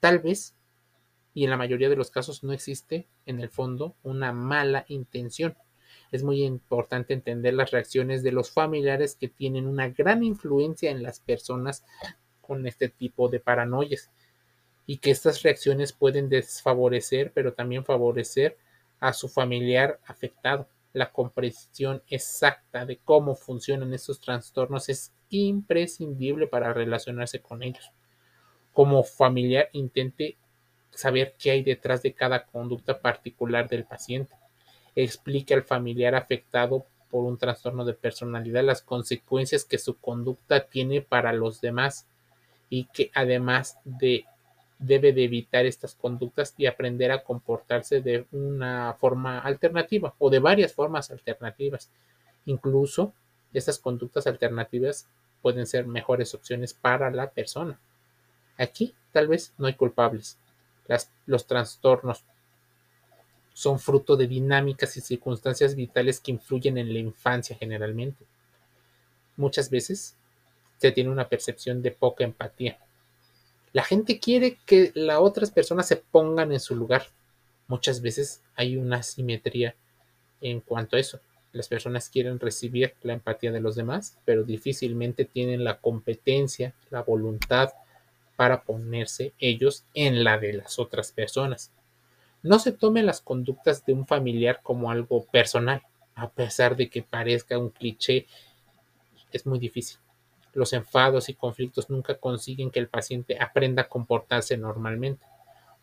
Tal 0.00 0.18
vez, 0.18 0.54
y 1.32 1.44
en 1.44 1.50
la 1.50 1.56
mayoría 1.56 1.88
de 1.88 1.96
los 1.96 2.10
casos 2.10 2.44
no 2.44 2.52
existe 2.52 3.08
en 3.24 3.40
el 3.40 3.48
fondo 3.48 3.94
una 4.02 4.34
mala 4.34 4.84
intención. 4.88 5.56
Es 6.12 6.22
muy 6.22 6.42
importante 6.42 7.14
entender 7.14 7.54
las 7.54 7.70
reacciones 7.70 8.22
de 8.22 8.32
los 8.32 8.50
familiares 8.50 9.14
que 9.14 9.28
tienen 9.28 9.66
una 9.66 9.88
gran 9.88 10.24
influencia 10.24 10.90
en 10.90 11.02
las 11.02 11.20
personas 11.20 11.86
con 12.42 12.66
este 12.66 12.90
tipo 12.90 13.30
de 13.30 13.40
paranoias 13.40 14.10
y 14.90 14.96
que 14.96 15.12
estas 15.12 15.44
reacciones 15.44 15.92
pueden 15.92 16.28
desfavorecer, 16.28 17.30
pero 17.32 17.52
también 17.52 17.84
favorecer 17.84 18.58
a 18.98 19.12
su 19.12 19.28
familiar 19.28 20.00
afectado. 20.04 20.66
La 20.92 21.12
comprensión 21.12 22.02
exacta 22.08 22.84
de 22.84 22.96
cómo 22.96 23.36
funcionan 23.36 23.94
estos 23.94 24.20
trastornos 24.20 24.88
es 24.88 25.12
imprescindible 25.28 26.48
para 26.48 26.72
relacionarse 26.72 27.40
con 27.40 27.62
ellos. 27.62 27.92
Como 28.72 29.04
familiar, 29.04 29.68
intente 29.74 30.36
saber 30.90 31.36
qué 31.38 31.52
hay 31.52 31.62
detrás 31.62 32.02
de 32.02 32.12
cada 32.12 32.46
conducta 32.46 33.00
particular 33.00 33.68
del 33.68 33.84
paciente. 33.84 34.34
Explique 34.96 35.54
al 35.54 35.62
familiar 35.62 36.16
afectado 36.16 36.84
por 37.12 37.26
un 37.26 37.38
trastorno 37.38 37.84
de 37.84 37.94
personalidad 37.94 38.64
las 38.64 38.82
consecuencias 38.82 39.64
que 39.64 39.78
su 39.78 40.00
conducta 40.00 40.66
tiene 40.66 41.00
para 41.00 41.32
los 41.32 41.60
demás 41.60 42.08
y 42.68 42.86
que 42.86 43.12
además 43.14 43.78
de 43.84 44.24
debe 44.80 45.12
de 45.12 45.24
evitar 45.24 45.66
estas 45.66 45.94
conductas 45.94 46.54
y 46.56 46.66
aprender 46.66 47.12
a 47.12 47.22
comportarse 47.22 48.00
de 48.00 48.26
una 48.32 48.94
forma 48.94 49.38
alternativa 49.38 50.14
o 50.18 50.30
de 50.30 50.38
varias 50.38 50.72
formas 50.72 51.10
alternativas. 51.10 51.90
Incluso 52.46 53.12
estas 53.52 53.78
conductas 53.78 54.26
alternativas 54.26 55.06
pueden 55.42 55.66
ser 55.66 55.86
mejores 55.86 56.34
opciones 56.34 56.72
para 56.72 57.10
la 57.10 57.30
persona. 57.30 57.78
Aquí 58.56 58.94
tal 59.12 59.28
vez 59.28 59.52
no 59.58 59.66
hay 59.66 59.74
culpables. 59.74 60.38
los 61.26 61.46
trastornos 61.46 62.24
son 63.52 63.78
fruto 63.78 64.16
de 64.16 64.26
dinámicas 64.26 64.96
y 64.96 65.02
circunstancias 65.02 65.74
vitales 65.74 66.20
que 66.20 66.30
influyen 66.30 66.78
en 66.78 66.92
la 66.92 66.98
infancia 66.98 67.54
generalmente. 67.56 68.24
Muchas 69.36 69.68
veces 69.68 70.16
se 70.78 70.90
tiene 70.92 71.10
una 71.10 71.28
percepción 71.28 71.82
de 71.82 71.90
poca 71.90 72.24
empatía 72.24 72.78
la 73.72 73.84
gente 73.84 74.18
quiere 74.18 74.58
que 74.66 74.90
las 74.94 75.18
otras 75.18 75.50
personas 75.50 75.86
se 75.86 75.96
pongan 75.96 76.52
en 76.52 76.60
su 76.60 76.74
lugar. 76.74 77.06
Muchas 77.68 78.02
veces 78.02 78.42
hay 78.56 78.76
una 78.76 79.02
simetría 79.02 79.76
en 80.40 80.60
cuanto 80.60 80.96
a 80.96 81.00
eso. 81.00 81.20
Las 81.52 81.68
personas 81.68 82.08
quieren 82.08 82.40
recibir 82.40 82.94
la 83.02 83.12
empatía 83.12 83.52
de 83.52 83.60
los 83.60 83.76
demás, 83.76 84.18
pero 84.24 84.44
difícilmente 84.44 85.24
tienen 85.24 85.64
la 85.64 85.78
competencia, 85.78 86.74
la 86.90 87.02
voluntad 87.02 87.70
para 88.36 88.62
ponerse 88.62 89.34
ellos 89.38 89.84
en 89.94 90.24
la 90.24 90.38
de 90.38 90.54
las 90.54 90.78
otras 90.78 91.12
personas. 91.12 91.72
No 92.42 92.58
se 92.58 92.72
tomen 92.72 93.06
las 93.06 93.20
conductas 93.20 93.84
de 93.84 93.92
un 93.92 94.06
familiar 94.06 94.60
como 94.62 94.90
algo 94.90 95.26
personal, 95.26 95.82
a 96.14 96.28
pesar 96.30 96.76
de 96.76 96.88
que 96.88 97.02
parezca 97.02 97.58
un 97.58 97.70
cliché, 97.70 98.26
es 99.30 99.46
muy 99.46 99.58
difícil. 99.58 99.98
Los 100.52 100.72
enfados 100.72 101.28
y 101.28 101.34
conflictos 101.34 101.90
nunca 101.90 102.16
consiguen 102.16 102.70
que 102.70 102.80
el 102.80 102.88
paciente 102.88 103.38
aprenda 103.40 103.82
a 103.82 103.88
comportarse 103.88 104.56
normalmente. 104.56 105.24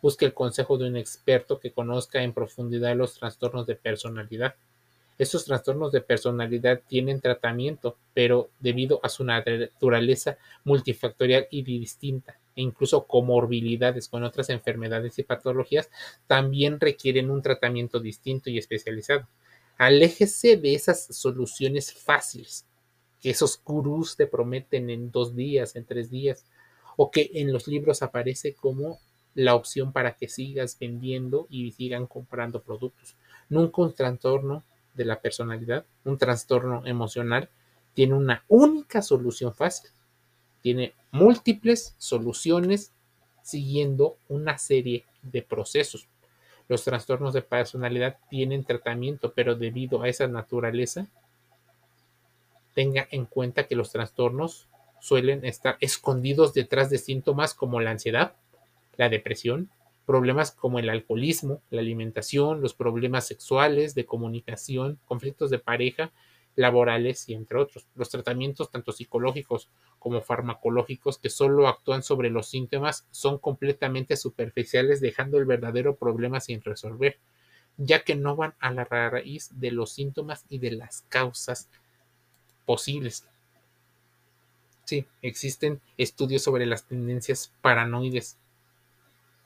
Busque 0.02 0.26
el 0.26 0.34
consejo 0.34 0.76
de 0.76 0.88
un 0.88 0.96
experto 0.96 1.58
que 1.58 1.72
conozca 1.72 2.22
en 2.22 2.34
profundidad 2.34 2.94
los 2.94 3.18
trastornos 3.18 3.66
de 3.66 3.76
personalidad. 3.76 4.54
Estos 5.16 5.46
trastornos 5.46 5.90
de 5.90 6.00
personalidad 6.00 6.80
tienen 6.86 7.20
tratamiento, 7.20 7.96
pero 8.14 8.50
debido 8.60 9.00
a 9.02 9.08
su 9.08 9.24
naturaleza 9.24 10.38
multifactorial 10.64 11.48
y 11.50 11.62
distinta, 11.62 12.38
e 12.54 12.62
incluso 12.62 13.04
comorbilidades 13.06 14.08
con 14.08 14.22
otras 14.22 14.50
enfermedades 14.50 15.18
y 15.18 15.24
patologías, 15.24 15.90
también 16.28 16.78
requieren 16.78 17.30
un 17.30 17.42
tratamiento 17.42 17.98
distinto 17.98 18.50
y 18.50 18.58
especializado. 18.58 19.26
Aléjese 19.76 20.56
de 20.56 20.74
esas 20.74 21.06
soluciones 21.06 21.92
fáciles 21.92 22.64
que 23.20 23.30
esos 23.30 23.60
gurús 23.64 24.16
te 24.16 24.26
prometen 24.26 24.90
en 24.90 25.10
dos 25.10 25.34
días, 25.34 25.76
en 25.76 25.84
tres 25.84 26.10
días, 26.10 26.44
o 26.96 27.10
que 27.10 27.30
en 27.34 27.52
los 27.52 27.68
libros 27.68 28.02
aparece 28.02 28.54
como 28.54 28.98
la 29.34 29.54
opción 29.54 29.92
para 29.92 30.14
que 30.14 30.28
sigas 30.28 30.76
vendiendo 30.78 31.46
y 31.48 31.70
sigan 31.72 32.06
comprando 32.06 32.60
productos. 32.60 33.14
Nunca 33.48 33.82
un 33.82 33.94
trastorno 33.94 34.64
de 34.94 35.04
la 35.04 35.20
personalidad, 35.20 35.84
un 36.04 36.18
trastorno 36.18 36.84
emocional, 36.86 37.48
tiene 37.94 38.14
una 38.14 38.44
única 38.48 39.00
solución 39.02 39.54
fácil. 39.54 39.90
Tiene 40.60 40.92
múltiples 41.12 41.94
soluciones 41.98 42.92
siguiendo 43.42 44.18
una 44.28 44.58
serie 44.58 45.04
de 45.22 45.42
procesos. 45.42 46.08
Los 46.68 46.84
trastornos 46.84 47.32
de 47.32 47.42
personalidad 47.42 48.18
tienen 48.28 48.64
tratamiento, 48.64 49.32
pero 49.32 49.54
debido 49.54 50.02
a 50.02 50.08
esa 50.08 50.26
naturaleza, 50.26 51.06
tenga 52.78 53.08
en 53.10 53.26
cuenta 53.26 53.66
que 53.66 53.74
los 53.74 53.90
trastornos 53.90 54.68
suelen 55.00 55.44
estar 55.44 55.78
escondidos 55.80 56.54
detrás 56.54 56.90
de 56.90 56.98
síntomas 56.98 57.52
como 57.52 57.80
la 57.80 57.90
ansiedad, 57.90 58.36
la 58.96 59.08
depresión, 59.08 59.68
problemas 60.06 60.52
como 60.52 60.78
el 60.78 60.88
alcoholismo, 60.88 61.60
la 61.70 61.80
alimentación, 61.80 62.60
los 62.60 62.74
problemas 62.74 63.26
sexuales, 63.26 63.96
de 63.96 64.06
comunicación, 64.06 65.00
conflictos 65.06 65.50
de 65.50 65.58
pareja, 65.58 66.12
laborales 66.54 67.28
y 67.28 67.34
entre 67.34 67.58
otros. 67.58 67.88
Los 67.96 68.10
tratamientos 68.10 68.70
tanto 68.70 68.92
psicológicos 68.92 69.68
como 69.98 70.20
farmacológicos 70.20 71.18
que 71.18 71.30
solo 71.30 71.66
actúan 71.66 72.04
sobre 72.04 72.30
los 72.30 72.46
síntomas 72.46 73.08
son 73.10 73.38
completamente 73.38 74.16
superficiales 74.16 75.00
dejando 75.00 75.38
el 75.38 75.46
verdadero 75.46 75.96
problema 75.96 76.38
sin 76.38 76.62
resolver, 76.62 77.18
ya 77.76 78.04
que 78.04 78.14
no 78.14 78.36
van 78.36 78.54
a 78.60 78.70
la 78.70 78.84
raíz 78.84 79.50
de 79.58 79.72
los 79.72 79.90
síntomas 79.90 80.44
y 80.48 80.60
de 80.60 80.70
las 80.70 81.02
causas 81.08 81.68
posibles. 82.68 83.26
Sí, 84.84 85.06
existen 85.22 85.80
estudios 85.96 86.42
sobre 86.42 86.66
las 86.66 86.84
tendencias 86.84 87.50
paranoides 87.62 88.36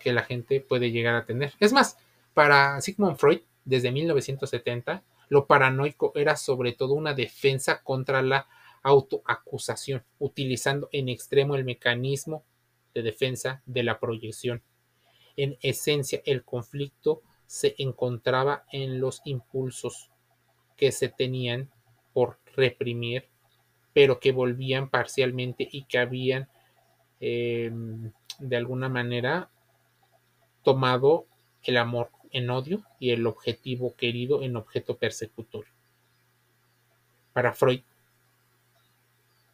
que 0.00 0.12
la 0.12 0.24
gente 0.24 0.60
puede 0.60 0.90
llegar 0.90 1.14
a 1.14 1.24
tener. 1.24 1.52
Es 1.60 1.72
más, 1.72 1.98
para 2.34 2.80
Sigmund 2.80 3.16
Freud, 3.16 3.42
desde 3.64 3.92
1970, 3.92 5.04
lo 5.28 5.46
paranoico 5.46 6.10
era 6.16 6.34
sobre 6.34 6.72
todo 6.72 6.94
una 6.94 7.14
defensa 7.14 7.80
contra 7.84 8.22
la 8.22 8.48
autoacusación, 8.82 10.02
utilizando 10.18 10.88
en 10.90 11.08
extremo 11.08 11.54
el 11.54 11.64
mecanismo 11.64 12.42
de 12.92 13.02
defensa 13.02 13.62
de 13.66 13.84
la 13.84 14.00
proyección. 14.00 14.62
En 15.36 15.56
esencia, 15.62 16.22
el 16.24 16.42
conflicto 16.42 17.22
se 17.46 17.76
encontraba 17.78 18.64
en 18.72 18.98
los 18.98 19.22
impulsos 19.26 20.10
que 20.76 20.90
se 20.90 21.08
tenían 21.08 21.70
por 22.12 22.38
reprimir, 22.56 23.28
pero 23.92 24.20
que 24.20 24.32
volvían 24.32 24.88
parcialmente 24.88 25.68
y 25.70 25.84
que 25.84 25.98
habían 25.98 26.48
em, 27.20 28.12
de 28.38 28.56
alguna 28.56 28.88
manera 28.88 29.50
tomado 30.62 31.26
el 31.62 31.76
amor 31.76 32.10
en 32.30 32.50
odio 32.50 32.82
y 32.98 33.10
el 33.10 33.26
objetivo 33.26 33.94
querido 33.94 34.42
en 34.42 34.56
objeto 34.56 34.96
persecutor. 34.96 35.66
Para 37.32 37.52
Freud 37.52 37.82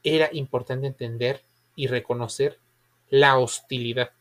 era 0.02 0.28
importante 0.32 0.86
entender 0.86 1.44
y 1.74 1.86
reconocer 1.86 2.58
la 3.10 3.38
hostilidad 3.38 4.12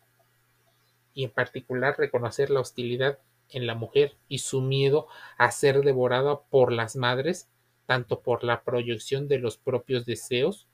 y 1.13 1.24
en 1.24 1.32
particular 1.32 1.96
reconocer 1.98 2.50
la 2.50 2.60
hostilidad 2.60 3.20
en 3.50 3.65
la 3.65 3.75
mujer 3.75 4.15
y 4.27 4.39
su 4.39 4.62
miedo 4.62 5.08
a 5.38 5.51
ser 5.51 5.82
devorada 5.82 6.41
por 6.41 6.72
las 6.72 6.96
madres 6.96 7.50
tanto 7.88 8.20
por 8.20 8.44
la 8.44 8.63
proyección 8.63 9.27
de 9.27 9.39
los 9.39 9.58
propios 9.58 10.06
deseos 10.06 10.67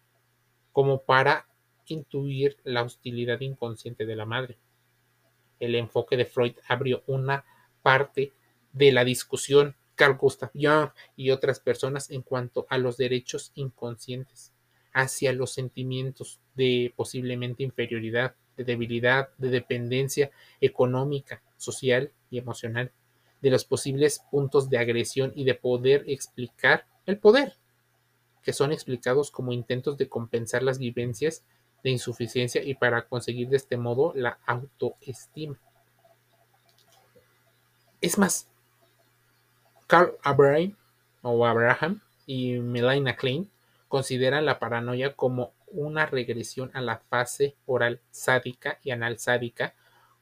como 0.74 1.03
para 1.03 1.48
intuir 1.86 2.58
la 2.63 2.84
hostilidad 2.84 3.39
inconsciente 3.39 4.05
de 4.05 4.15
la 4.15 4.25
madre. 4.25 4.58
El 5.60 5.75
enfoque 5.75 6.17
de 6.17 6.25
Freud 6.25 6.55
abrió 6.67 7.03
una 7.08 7.46
parte 7.82 8.34
de 8.74 8.91
la 8.91 9.05
discusión 9.05 9.75
Carl 9.96 10.17
Gustav 10.17 10.50
Jung 10.53 10.89
y 11.15 11.29
otras 11.29 11.60
personas 11.60 12.10
en 12.10 12.24
cuanto 12.24 12.65
a 12.70 12.79
los 12.79 12.98
derechos 12.98 13.51
inconscientes 13.53 14.51
hacia 14.91 15.34
los 15.34 15.51
sentimientos 15.51 16.39
de 16.55 16.93
posiblemente 16.96 17.63
inferioridad, 17.63 18.36
de 18.58 18.63
debilidad, 18.63 19.29
de 19.38 19.50
dependencia 19.50 20.32
económica, 20.62 21.43
social 21.58 22.12
y 22.32 22.39
emocional, 22.39 22.91
de 23.41 23.51
los 23.51 23.65
posibles 23.65 24.22
puntos 24.32 24.70
de 24.70 24.79
agresión 24.79 25.32
y 25.36 25.43
de 25.43 25.55
poder 25.55 26.05
explicar 26.08 26.88
el 27.06 27.18
poder. 27.20 27.58
que 28.42 28.52
son 28.52 28.74
explicados 28.74 29.32
como 29.32 29.54
intentos 29.54 29.98
de 29.98 30.10
compensar 30.10 30.64
las 30.64 30.78
vivencias 30.78 31.46
de 31.82 31.92
insuficiencia 31.92 32.62
y 32.62 32.76
para 32.76 33.08
conseguir 33.08 33.48
de 33.48 33.56
este 33.56 33.78
modo 33.78 34.12
la 34.16 34.40
autoestima. 34.46 35.58
Es 38.02 38.18
más, 38.18 38.50
Carl 39.88 40.18
Abraham, 40.24 40.76
o 41.22 41.46
Abraham 41.46 42.02
y 42.26 42.60
Melina 42.60 43.16
Klein 43.16 43.50
consideran 43.88 44.46
la 44.46 44.60
paranoia 44.60 45.16
como 45.16 45.54
una 45.68 46.06
regresión 46.06 46.70
a 46.74 46.82
la 46.82 46.98
fase 46.98 47.56
oral 47.66 48.02
sádica 48.12 48.80
y 48.84 48.92
anal 48.92 49.20
sádica 49.20 49.74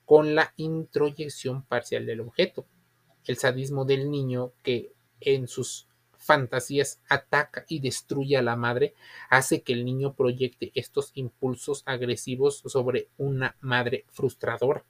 con 0.06 0.36
la 0.36 0.54
introyección 0.58 1.64
parcial 1.64 2.06
del 2.06 2.22
objeto. 2.22 2.66
El 3.26 3.38
sadismo 3.38 3.86
del 3.86 4.12
niño 4.12 4.52
que 4.62 4.94
en 5.20 5.48
sus 5.48 5.88
fantasías 6.22 7.02
ataca 7.10 7.66
y 7.68 7.80
destruye 7.80 8.38
a 8.38 8.42
la 8.42 8.56
madre 8.56 8.94
hace 9.30 9.64
que 9.64 9.74
el 9.74 9.84
niño 9.84 10.14
proyecte 10.14 10.72
estos 10.76 11.12
impulsos 11.16 11.84
agresivos 11.86 12.64
sobre 12.66 13.10
una 13.18 13.56
madre 13.60 14.06
frustradora. 14.10 14.86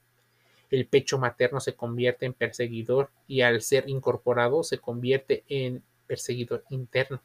El 0.69 0.87
pecho 0.87 1.17
materno 1.17 1.59
se 1.59 1.75
convierte 1.75 2.25
en 2.25 2.33
perseguidor 2.33 3.09
y 3.27 3.41
al 3.41 3.61
ser 3.61 3.89
incorporado 3.89 4.63
se 4.63 4.77
convierte 4.77 5.43
en 5.47 5.83
perseguidor 6.07 6.63
interno. 6.69 7.21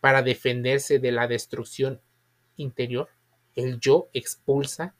Para 0.00 0.22
defenderse 0.22 0.98
de 0.98 1.12
la 1.12 1.26
destrucción 1.26 2.00
interior, 2.56 3.08
el 3.54 3.78
yo 3.80 4.08
expulsa 4.12 4.94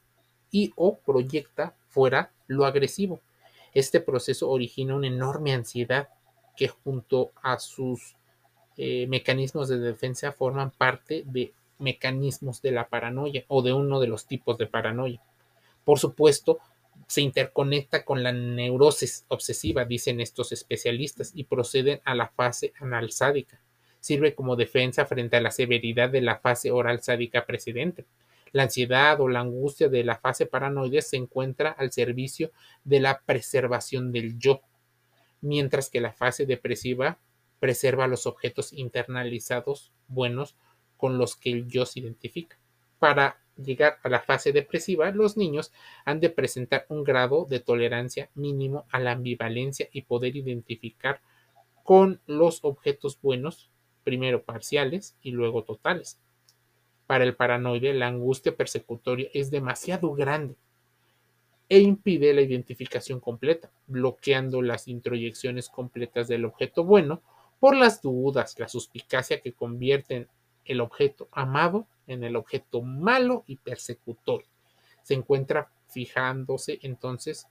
y 0.50 0.72
o 0.76 0.98
proyecta 0.98 1.76
fuera 1.88 2.32
lo 2.46 2.64
agresivo. 2.64 3.20
Este 3.74 4.00
proceso 4.00 4.48
origina 4.50 4.94
una 4.94 5.06
enorme 5.06 5.52
ansiedad 5.52 6.08
que 6.56 6.68
junto 6.68 7.32
a 7.42 7.58
sus 7.58 8.17
eh, 8.80 9.08
mecanismos 9.08 9.68
de 9.68 9.78
defensa 9.78 10.30
forman 10.30 10.70
parte 10.70 11.24
de 11.26 11.52
mecanismos 11.78 12.62
de 12.62 12.70
la 12.70 12.88
paranoia 12.88 13.44
o 13.48 13.60
de 13.60 13.72
uno 13.72 13.98
de 13.98 14.06
los 14.06 14.26
tipos 14.26 14.56
de 14.56 14.68
paranoia. 14.68 15.20
Por 15.84 15.98
supuesto, 15.98 16.60
se 17.08 17.20
interconecta 17.20 18.04
con 18.04 18.22
la 18.22 18.30
neurosis 18.30 19.24
obsesiva, 19.28 19.84
dicen 19.84 20.20
estos 20.20 20.52
especialistas, 20.52 21.32
y 21.34 21.44
proceden 21.44 22.00
a 22.04 22.14
la 22.14 22.28
fase 22.28 22.72
anal 22.78 23.10
sádica. 23.10 23.60
Sirve 23.98 24.36
como 24.36 24.54
defensa 24.54 25.06
frente 25.06 25.36
a 25.36 25.40
la 25.40 25.50
severidad 25.50 26.10
de 26.10 26.20
la 26.20 26.38
fase 26.38 26.70
oral 26.70 27.02
sádica 27.02 27.46
precedente. 27.46 28.04
La 28.52 28.62
ansiedad 28.62 29.20
o 29.20 29.28
la 29.28 29.40
angustia 29.40 29.88
de 29.88 30.04
la 30.04 30.16
fase 30.16 30.46
paranoide 30.46 31.02
se 31.02 31.16
encuentra 31.16 31.70
al 31.70 31.90
servicio 31.90 32.52
de 32.84 33.00
la 33.00 33.22
preservación 33.26 34.12
del 34.12 34.38
yo, 34.38 34.60
mientras 35.40 35.90
que 35.90 36.00
la 36.00 36.12
fase 36.12 36.46
depresiva 36.46 37.18
preserva 37.60 38.06
los 38.06 38.26
objetos 38.26 38.72
internalizados 38.72 39.92
buenos 40.06 40.56
con 40.96 41.18
los 41.18 41.36
que 41.36 41.50
el 41.50 41.68
yo 41.68 41.86
se 41.86 42.00
identifica. 42.00 42.58
Para 42.98 43.38
llegar 43.56 43.98
a 44.02 44.08
la 44.08 44.20
fase 44.20 44.52
depresiva, 44.52 45.10
los 45.10 45.36
niños 45.36 45.72
han 46.04 46.20
de 46.20 46.30
presentar 46.30 46.86
un 46.88 47.04
grado 47.04 47.44
de 47.44 47.60
tolerancia 47.60 48.30
mínimo 48.34 48.86
a 48.90 49.00
la 49.00 49.12
ambivalencia 49.12 49.88
y 49.92 50.02
poder 50.02 50.36
identificar 50.36 51.20
con 51.82 52.20
los 52.26 52.60
objetos 52.64 53.18
buenos, 53.20 53.70
primero 54.04 54.42
parciales 54.42 55.16
y 55.22 55.32
luego 55.32 55.64
totales. 55.64 56.18
Para 57.06 57.24
el 57.24 57.34
paranoide, 57.34 57.94
la 57.94 58.08
angustia 58.08 58.56
persecutoria 58.56 59.30
es 59.32 59.50
demasiado 59.50 60.12
grande 60.12 60.56
e 61.68 61.80
impide 61.80 62.32
la 62.34 62.42
identificación 62.42 63.20
completa, 63.20 63.70
bloqueando 63.86 64.62
las 64.62 64.88
introyecciones 64.88 65.68
completas 65.68 66.28
del 66.28 66.44
objeto 66.44 66.84
bueno 66.84 67.22
por 67.60 67.76
las 67.76 68.02
dudas, 68.02 68.58
la 68.58 68.68
suspicacia 68.68 69.40
que 69.40 69.52
convierten 69.52 70.28
el 70.64 70.80
objeto 70.80 71.28
amado 71.32 71.86
en 72.06 72.24
el 72.24 72.36
objeto 72.36 72.82
malo 72.82 73.44
y 73.46 73.56
persecutor. 73.56 74.44
Se 75.02 75.14
encuentra 75.14 75.70
fijándose 75.88 76.78
entonces 76.82 77.46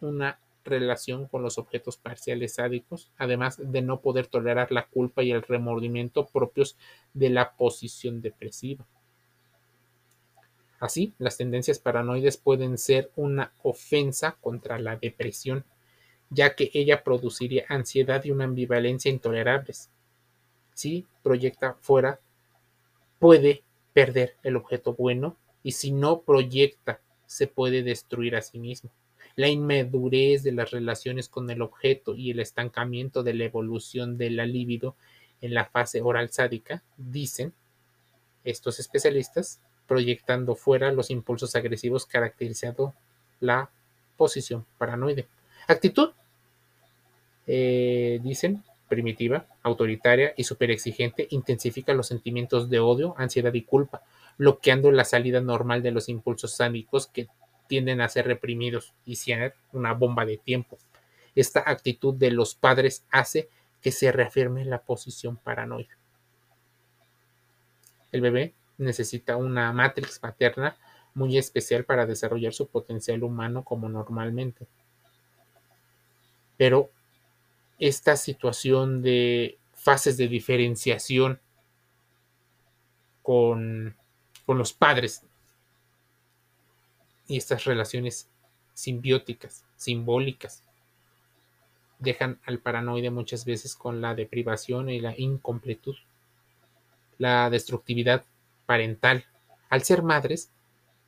una 0.00 0.40
relación 0.64 1.26
con 1.26 1.42
los 1.42 1.58
objetos 1.58 1.96
parciales 1.96 2.54
sádicos, 2.54 3.10
además 3.18 3.60
de 3.62 3.82
no 3.82 4.00
poder 4.00 4.26
tolerar 4.26 4.72
la 4.72 4.86
culpa 4.86 5.22
y 5.22 5.30
el 5.30 5.42
remordimiento 5.42 6.26
propios 6.26 6.76
de 7.12 7.30
la 7.30 7.54
posición 7.56 8.22
depresiva. 8.22 8.86
Así, 10.80 11.14
las 11.18 11.36
tendencias 11.36 11.78
paranoides 11.78 12.36
pueden 12.36 12.78
ser 12.78 13.10
una 13.16 13.52
ofensa 13.62 14.36
contra 14.40 14.78
la 14.78 14.96
depresión, 14.96 15.64
ya 16.34 16.54
que 16.54 16.70
ella 16.74 17.04
produciría 17.04 17.64
ansiedad 17.68 18.24
y 18.24 18.30
una 18.30 18.44
ambivalencia 18.44 19.10
intolerables. 19.10 19.90
Si 20.74 21.06
proyecta 21.22 21.76
fuera, 21.80 22.20
puede 23.18 23.62
perder 23.92 24.36
el 24.42 24.56
objeto 24.56 24.94
bueno 24.94 25.36
y 25.62 25.72
si 25.72 25.92
no 25.92 26.20
proyecta, 26.20 27.00
se 27.26 27.46
puede 27.46 27.82
destruir 27.82 28.36
a 28.36 28.42
sí 28.42 28.58
mismo. 28.58 28.90
La 29.36 29.48
inmadurez 29.48 30.42
de 30.42 30.52
las 30.52 30.70
relaciones 30.70 31.28
con 31.28 31.48
el 31.50 31.62
objeto 31.62 32.14
y 32.14 32.30
el 32.30 32.40
estancamiento 32.40 33.22
de 33.22 33.34
la 33.34 33.44
evolución 33.44 34.18
de 34.18 34.30
la 34.30 34.46
libido 34.46 34.94
en 35.40 35.54
la 35.54 35.64
fase 35.64 36.02
oral 36.02 36.30
sádica, 36.30 36.82
dicen 36.96 37.52
estos 38.44 38.78
especialistas, 38.78 39.60
proyectando 39.86 40.54
fuera 40.54 40.92
los 40.92 41.10
impulsos 41.10 41.56
agresivos 41.56 42.06
caracterizando 42.06 42.94
la 43.40 43.70
posición 44.16 44.64
paranoide. 44.78 45.26
Actitud, 45.66 46.10
eh, 47.46 48.20
dicen, 48.22 48.62
primitiva, 48.88 49.46
autoritaria 49.62 50.34
y 50.36 50.44
superexigente, 50.44 51.26
intensifica 51.30 51.94
los 51.94 52.06
sentimientos 52.06 52.70
de 52.70 52.80
odio, 52.80 53.14
ansiedad 53.18 53.52
y 53.54 53.62
culpa, 53.62 54.02
bloqueando 54.38 54.90
la 54.92 55.04
salida 55.04 55.40
normal 55.40 55.82
de 55.82 55.90
los 55.90 56.08
impulsos 56.08 56.56
sánicos 56.56 57.06
que 57.06 57.28
tienden 57.66 58.00
a 58.00 58.08
ser 58.08 58.26
reprimidos 58.26 58.94
y 59.04 59.16
ser 59.16 59.54
una 59.72 59.94
bomba 59.94 60.24
de 60.24 60.36
tiempo. 60.36 60.78
Esta 61.34 61.62
actitud 61.66 62.14
de 62.14 62.30
los 62.30 62.54
padres 62.54 63.04
hace 63.10 63.48
que 63.80 63.90
se 63.90 64.12
reafirme 64.12 64.64
la 64.64 64.82
posición 64.82 65.36
paranoide. 65.36 65.88
El 68.12 68.20
bebé 68.20 68.54
necesita 68.78 69.36
una 69.36 69.72
matrix 69.72 70.22
materna 70.22 70.76
muy 71.14 71.38
especial 71.38 71.84
para 71.84 72.06
desarrollar 72.06 72.52
su 72.52 72.68
potencial 72.68 73.22
humano 73.22 73.64
como 73.64 73.88
normalmente. 73.88 74.66
Pero 76.56 76.90
esta 77.78 78.16
situación 78.16 79.02
de 79.02 79.58
fases 79.72 80.16
de 80.16 80.28
diferenciación 80.28 81.40
con, 83.22 83.96
con 84.46 84.58
los 84.58 84.72
padres 84.72 85.22
y 87.26 87.36
estas 87.36 87.64
relaciones 87.64 88.28
simbióticas, 88.74 89.64
simbólicas, 89.76 90.62
dejan 91.98 92.38
al 92.44 92.58
paranoide 92.58 93.10
muchas 93.10 93.44
veces 93.44 93.74
con 93.74 94.00
la 94.00 94.14
deprivación 94.14 94.90
y 94.90 95.00
la 95.00 95.14
incompletud, 95.16 95.96
la 97.18 97.48
destructividad 97.50 98.24
parental. 98.66 99.24
Al 99.70 99.82
ser 99.82 100.02
madres, 100.02 100.50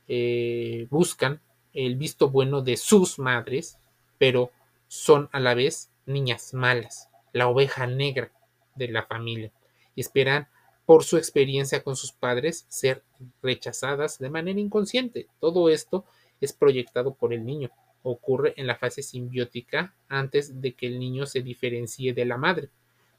eh, 0.07 0.87
buscan 0.89 1.41
el 1.73 1.95
visto 1.95 2.29
bueno 2.29 2.61
de 2.61 2.77
sus 2.77 3.19
madres, 3.19 3.77
pero 4.17 4.51
son 4.87 5.29
a 5.31 5.39
la 5.39 5.53
vez 5.53 5.89
niñas 6.07 6.53
malas, 6.53 7.09
la 7.33 7.47
oveja 7.47 7.85
negra 7.85 8.31
de 8.75 8.87
la 8.87 9.03
familia, 9.03 9.51
y 9.95 10.01
esperan 10.01 10.47
por 10.85 11.03
su 11.03 11.17
experiencia 11.17 11.83
con 11.83 11.95
sus 11.95 12.13
padres 12.13 12.65
ser 12.69 13.03
rechazadas 13.41 14.19
de 14.19 14.29
manera 14.29 14.59
inconsciente. 14.59 15.27
Todo 15.39 15.69
esto 15.69 16.05
es 16.39 16.53
proyectado 16.53 17.13
por 17.13 17.33
el 17.33 17.45
niño. 17.45 17.71
Ocurre 18.03 18.53
en 18.55 18.67
la 18.67 18.77
fase 18.77 19.01
simbiótica 19.01 19.93
antes 20.07 20.61
de 20.61 20.75
que 20.75 20.87
el 20.87 20.97
niño 20.97 21.25
se 21.25 21.41
diferencie 21.41 22.13
de 22.13 22.25
la 22.25 22.37
madre. 22.37 22.69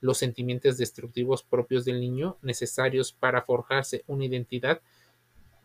Los 0.00 0.16
sentimientos 0.16 0.78
destructivos 0.78 1.42
propios 1.42 1.84
del 1.84 2.00
niño, 2.00 2.38
necesarios 2.40 3.12
para 3.12 3.42
forjarse 3.42 4.02
una 4.06 4.24
identidad 4.24 4.80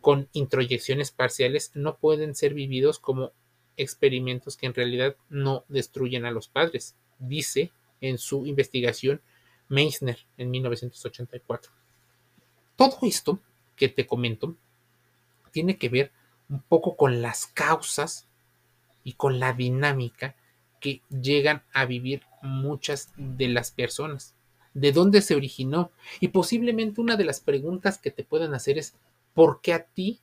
con 0.02 0.28
introyecciones 0.32 1.10
parciales, 1.10 1.70
no 1.72 1.96
pueden 1.96 2.34
ser 2.34 2.52
vividos 2.52 2.98
como 2.98 3.32
experimentos 3.78 4.58
que 4.58 4.66
en 4.66 4.74
realidad 4.74 5.16
no 5.30 5.64
destruyen 5.68 6.26
a 6.26 6.30
los 6.30 6.48
padres, 6.48 6.96
dice 7.26 7.72
en 8.00 8.18
su 8.18 8.46
investigación 8.46 9.20
Meissner 9.68 10.18
en 10.36 10.50
1984. 10.50 11.72
Todo 12.76 12.98
esto 13.02 13.38
que 13.76 13.88
te 13.88 14.06
comento 14.06 14.56
tiene 15.52 15.78
que 15.78 15.88
ver 15.88 16.12
un 16.48 16.60
poco 16.60 16.96
con 16.96 17.22
las 17.22 17.46
causas 17.46 18.26
y 19.04 19.14
con 19.14 19.38
la 19.38 19.52
dinámica 19.52 20.34
que 20.80 21.02
llegan 21.08 21.62
a 21.72 21.86
vivir 21.86 22.22
muchas 22.42 23.12
de 23.16 23.48
las 23.48 23.70
personas. 23.70 24.34
¿De 24.74 24.92
dónde 24.92 25.22
se 25.22 25.36
originó? 25.36 25.92
Y 26.20 26.28
posiblemente 26.28 27.00
una 27.00 27.16
de 27.16 27.24
las 27.24 27.40
preguntas 27.40 27.98
que 27.98 28.10
te 28.10 28.24
puedan 28.24 28.54
hacer 28.54 28.76
es 28.76 28.94
¿por 29.32 29.60
qué 29.60 29.72
a 29.72 29.84
ti 29.84 30.20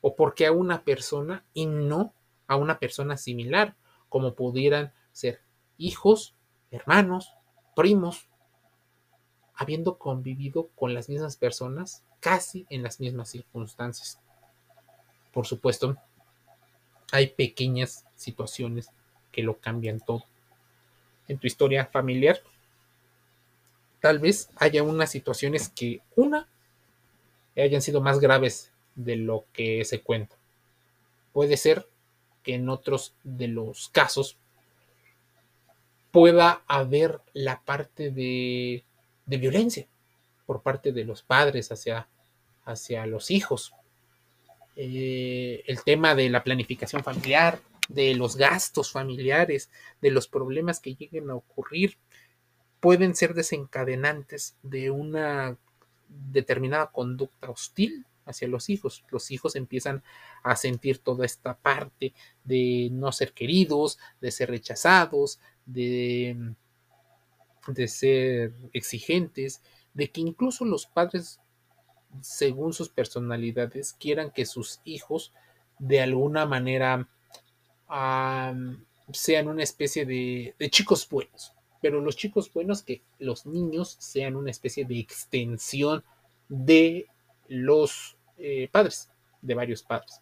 o 0.00 0.14
por 0.14 0.34
qué 0.34 0.46
a 0.46 0.52
una 0.52 0.84
persona 0.84 1.44
y 1.54 1.66
no 1.66 2.12
a 2.46 2.56
una 2.56 2.78
persona 2.78 3.16
similar, 3.16 3.76
como 4.08 4.34
pudieran 4.34 4.92
ser 5.12 5.40
hijos, 5.78 6.34
hermanos, 6.70 7.32
primos, 7.74 8.28
habiendo 9.54 9.98
convivido 9.98 10.68
con 10.76 10.94
las 10.94 11.08
mismas 11.08 11.36
personas 11.36 12.04
casi 12.20 12.66
en 12.70 12.82
las 12.82 13.00
mismas 13.00 13.30
circunstancias. 13.30 14.20
Por 15.32 15.46
supuesto, 15.46 15.96
hay 17.12 17.28
pequeñas 17.28 18.04
situaciones 18.16 18.90
que 19.32 19.42
lo 19.42 19.58
cambian 19.58 20.00
todo. 20.00 20.24
En 21.26 21.38
tu 21.38 21.46
historia 21.46 21.86
familiar, 21.86 22.40
tal 24.00 24.18
vez 24.18 24.50
haya 24.56 24.82
unas 24.82 25.10
situaciones 25.10 25.68
que, 25.68 26.00
una, 26.16 26.48
hayan 27.56 27.82
sido 27.82 28.00
más 28.00 28.20
graves 28.20 28.72
de 28.94 29.16
lo 29.16 29.44
que 29.52 29.84
se 29.84 30.00
cuenta. 30.00 30.36
Puede 31.32 31.56
ser 31.56 31.88
que 32.42 32.54
en 32.54 32.68
otros 32.68 33.14
de 33.24 33.48
los 33.48 33.88
casos 33.90 34.36
pueda 36.10 36.62
haber 36.66 37.20
la 37.32 37.60
parte 37.62 38.10
de, 38.10 38.84
violencia 39.26 39.86
por 40.46 40.62
parte 40.62 40.92
de 40.92 41.04
los 41.04 41.22
padres 41.22 41.70
hacia, 41.70 42.08
hacia 42.64 43.06
los 43.06 43.30
hijos. 43.30 43.72
Eh, 44.76 45.64
el 45.66 45.82
tema 45.82 46.14
de 46.14 46.30
la 46.30 46.44
planificación 46.44 47.02
familiar, 47.02 47.60
de 47.88 48.14
los 48.14 48.36
gastos 48.36 48.92
familiares, 48.92 49.70
de 50.00 50.10
los 50.10 50.28
problemas 50.28 50.80
que 50.80 50.94
lleguen 50.94 51.30
a 51.30 51.34
ocurrir, 51.34 51.98
pueden 52.80 53.14
ser 53.14 53.34
desencadenantes 53.34 54.56
de 54.62 54.90
una 54.90 55.56
determinada 56.08 56.86
conducta 56.90 57.50
hostil 57.50 58.06
hacia 58.24 58.48
los 58.48 58.68
hijos. 58.68 59.04
Los 59.10 59.30
hijos 59.30 59.56
empiezan 59.56 60.02
a 60.42 60.54
sentir 60.54 60.98
toda 60.98 61.26
esta 61.26 61.56
parte 61.56 62.14
de 62.44 62.88
no 62.92 63.10
ser 63.10 63.32
queridos, 63.32 63.98
de 64.20 64.30
ser 64.30 64.50
rechazados, 64.50 65.40
de, 65.68 66.54
de 67.68 67.88
ser 67.88 68.54
exigentes, 68.72 69.62
de 69.94 70.10
que 70.10 70.20
incluso 70.20 70.64
los 70.64 70.86
padres, 70.86 71.40
según 72.20 72.72
sus 72.72 72.88
personalidades, 72.88 73.92
quieran 73.92 74.30
que 74.30 74.46
sus 74.46 74.80
hijos 74.84 75.32
de 75.78 76.00
alguna 76.00 76.46
manera 76.46 77.08
sean 79.12 79.48
una 79.48 79.62
especie 79.62 80.04
de, 80.04 80.54
de 80.58 80.70
chicos 80.70 81.08
buenos. 81.08 81.52
Pero 81.80 82.00
los 82.00 82.16
chicos 82.16 82.52
buenos, 82.52 82.82
que 82.82 83.02
los 83.18 83.46
niños 83.46 83.96
sean 84.00 84.34
una 84.34 84.50
especie 84.50 84.84
de 84.84 84.98
extensión 84.98 86.02
de 86.48 87.06
los 87.46 88.16
eh, 88.38 88.68
padres, 88.72 89.10
de 89.42 89.54
varios 89.54 89.82
padres. 89.82 90.20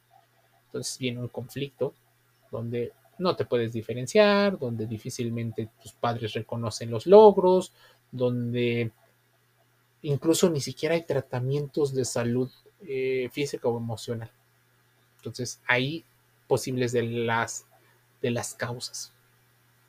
Entonces 0.67 0.99
viene 0.99 1.21
un 1.21 1.29
conflicto 1.29 1.95
donde 2.51 2.93
no 3.19 3.37
te 3.37 3.45
puedes 3.45 3.73
diferenciar, 3.73 4.59
donde 4.59 4.87
difícilmente 4.87 5.71
tus 5.83 5.93
padres 5.93 6.33
reconocen 6.35 6.91
los 6.91 7.07
logros, 7.07 7.73
donde 8.11 8.93
incluso 10.03 10.51
ni 10.51 10.61
siquiera 10.61 10.95
hay 10.95 11.05
tratamientos 11.05 11.95
de 11.95 12.05
salud 12.05 12.51
eh, 12.87 13.29
física 13.33 13.69
o 13.69 13.79
emocional. 13.79 14.31
Entonces, 15.17 15.61
hay 15.67 16.05
posibles 16.47 16.93
de 16.93 17.03
las, 17.03 17.67
de 18.23 18.31
las 18.31 18.55
causas 18.55 19.13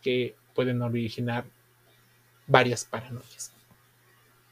que 0.02 0.36
pueden 0.56 0.82
originar 0.82 1.46
varias 2.48 2.86
paranoias. 2.86 3.54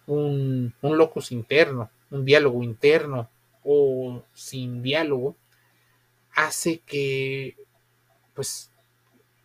Un, 0.06 0.74
un 0.82 0.98
locus 0.98 1.32
interno, 1.32 1.90
un 2.12 2.26
diálogo 2.26 2.62
interno, 2.62 3.30
o 3.66 4.24
sin 4.34 4.84
diálogo 4.84 5.36
hace 6.36 6.80
que, 6.80 7.58
pues, 8.36 8.70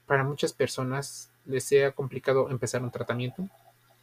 para 0.07 0.25
muchas 0.25 0.53
personas 0.53 1.31
les 1.47 1.65
sea 1.65 1.93
complicado 1.93 2.51
empezar 2.51 2.83
un 2.83 2.91
tratamiento. 2.91 3.49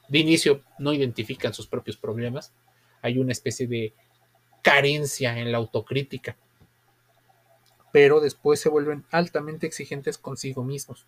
De 0.08 0.20
inicio 0.20 0.64
no 0.80 0.94
identifican 0.94 1.54
sus 1.54 1.68
propios 1.68 1.98
problemas. 1.98 2.54
Hay 3.02 3.20
una 3.20 3.32
especie 3.34 3.68
de 3.68 3.94
carencia 4.62 5.38
en 5.38 5.52
la 5.52 5.58
autocrítica. 5.58 6.36
Pero 7.92 8.20
después 8.20 8.60
se 8.60 8.70
vuelven 8.70 9.06
altamente 9.12 9.68
exigentes 9.68 10.18
consigo 10.18 10.64
mismos. 10.64 11.06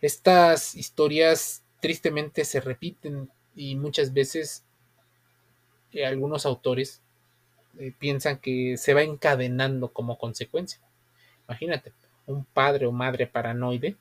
Estas 0.00 0.74
historias 0.74 1.62
tristemente 1.80 2.44
se 2.44 2.60
repiten 2.60 3.30
y 3.54 3.76
muchas 3.76 4.12
veces 4.12 4.64
algunos 6.02 6.44
autores 6.44 7.00
eh, 7.78 7.92
piensan 7.98 8.38
que 8.38 8.76
se 8.76 8.94
va 8.94 9.02
encadenando 9.02 9.92
como 9.92 10.18
consecuencia. 10.18 10.80
Imagínate, 11.48 11.92
un 12.26 12.44
padre 12.44 12.86
o 12.86 12.92
madre 12.92 13.26
paranoide, 13.26 13.96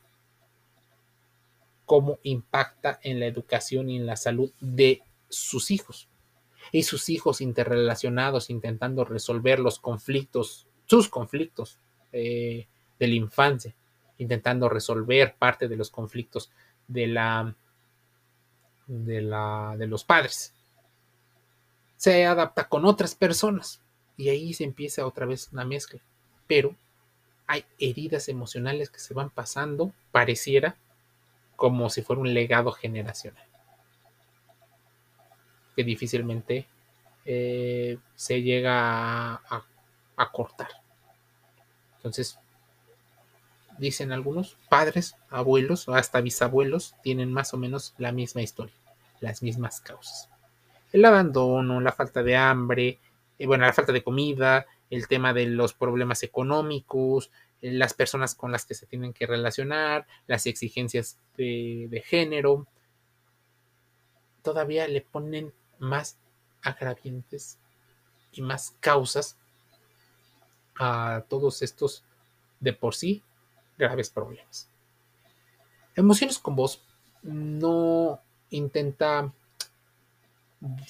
cómo 1.85 2.19
impacta 2.23 2.99
en 3.03 3.19
la 3.19 3.25
educación 3.25 3.89
y 3.89 3.97
en 3.97 4.05
la 4.05 4.15
salud 4.15 4.51
de 4.59 5.01
sus 5.29 5.71
hijos. 5.71 6.07
Y 6.71 6.83
sus 6.83 7.09
hijos 7.09 7.41
interrelacionados, 7.41 8.49
intentando 8.49 9.03
resolver 9.03 9.59
los 9.59 9.79
conflictos, 9.79 10.67
sus 10.85 11.09
conflictos 11.09 11.77
eh, 12.13 12.67
de 12.99 13.07
la 13.07 13.13
infancia, 13.13 13.75
intentando 14.17 14.69
resolver 14.69 15.35
parte 15.37 15.67
de 15.67 15.75
los 15.75 15.89
conflictos 15.89 16.51
de 16.87 17.07
la 17.07 17.55
de 18.87 19.21
la 19.21 19.75
de 19.77 19.87
los 19.87 20.03
padres 20.03 20.53
se 22.03 22.25
adapta 22.25 22.67
con 22.67 22.83
otras 22.83 23.15
personas 23.15 23.79
y 24.17 24.27
ahí 24.27 24.53
se 24.53 24.65
empieza 24.65 25.07
otra 25.07 25.25
vez 25.25 25.47
una 25.53 25.63
mezcla. 25.63 26.01
Pero 26.47 26.75
hay 27.47 27.65
heridas 27.79 28.29
emocionales 28.29 28.89
que 28.89 28.99
se 28.99 29.13
van 29.13 29.29
pasando, 29.29 29.91
pareciera 30.11 30.75
como 31.55 31.89
si 31.89 32.01
fuera 32.01 32.21
un 32.21 32.33
legado 32.33 32.71
generacional, 32.71 33.45
que 35.75 35.83
difícilmente 35.83 36.67
eh, 37.25 37.97
se 38.15 38.41
llega 38.41 39.35
a, 39.35 39.65
cortar. 40.31 40.69
Entonces, 41.97 42.39
dicen 43.77 44.11
algunos, 44.11 44.57
padres, 44.69 45.15
abuelos, 45.29 45.89
hasta 45.89 46.21
bisabuelos, 46.21 46.95
tienen 47.03 47.31
más 47.31 47.53
o 47.53 47.57
menos 47.57 47.93
la 47.97 48.11
misma 48.11 48.41
historia, 48.41 48.75
las 49.19 49.43
mismas 49.43 49.81
causas 49.81 50.29
el 50.93 51.03
abandono, 51.05 51.81
la 51.81 51.91
falta 51.91 52.23
de 52.23 52.37
hambre, 52.37 52.99
eh, 53.37 53.47
bueno, 53.47 53.65
la 53.65 53.73
falta 53.73 53.91
de 53.91 54.03
comida, 54.03 54.65
el 54.93 55.07
tema 55.07 55.33
de 55.33 55.47
los 55.47 55.73
problemas 55.73 56.21
económicos, 56.21 57.31
eh, 57.61 57.71
las 57.71 57.93
personas 57.93 58.35
con 58.35 58.51
las 58.51 58.65
que 58.65 58.75
se 58.75 58.85
tienen 58.85 59.11
que 59.11 59.25
relacionar, 59.25 60.05
las 60.27 60.45
exigencias 60.45 61.17
de, 61.35 62.03
género, 62.05 62.67
todavía 64.43 64.87
le 64.87 65.01
ponen 65.01 65.51
más 65.79 66.19
agravientes 66.61 67.57
y 68.31 68.41
más 68.41 68.75
causas 68.79 69.37
a 70.75 71.23
todos 71.27 71.61
estos 71.63 72.03
de 72.59 72.73
por 72.73 72.93
sí 72.93 73.23
graves 73.77 74.11
problemas. 74.11 74.69
Emociones 75.95 76.37
con 76.37 76.55
voz 76.55 76.83
no 77.23 78.21
intenta 78.51 79.33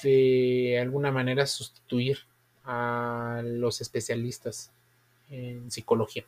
de 0.04 0.78
alguna 0.82 1.12
manera 1.12 1.46
sustituir 1.46 2.20
a 2.64 3.42
los 3.44 3.82
especialistas 3.82 4.72
en 5.30 5.72
psicología. 5.72 6.26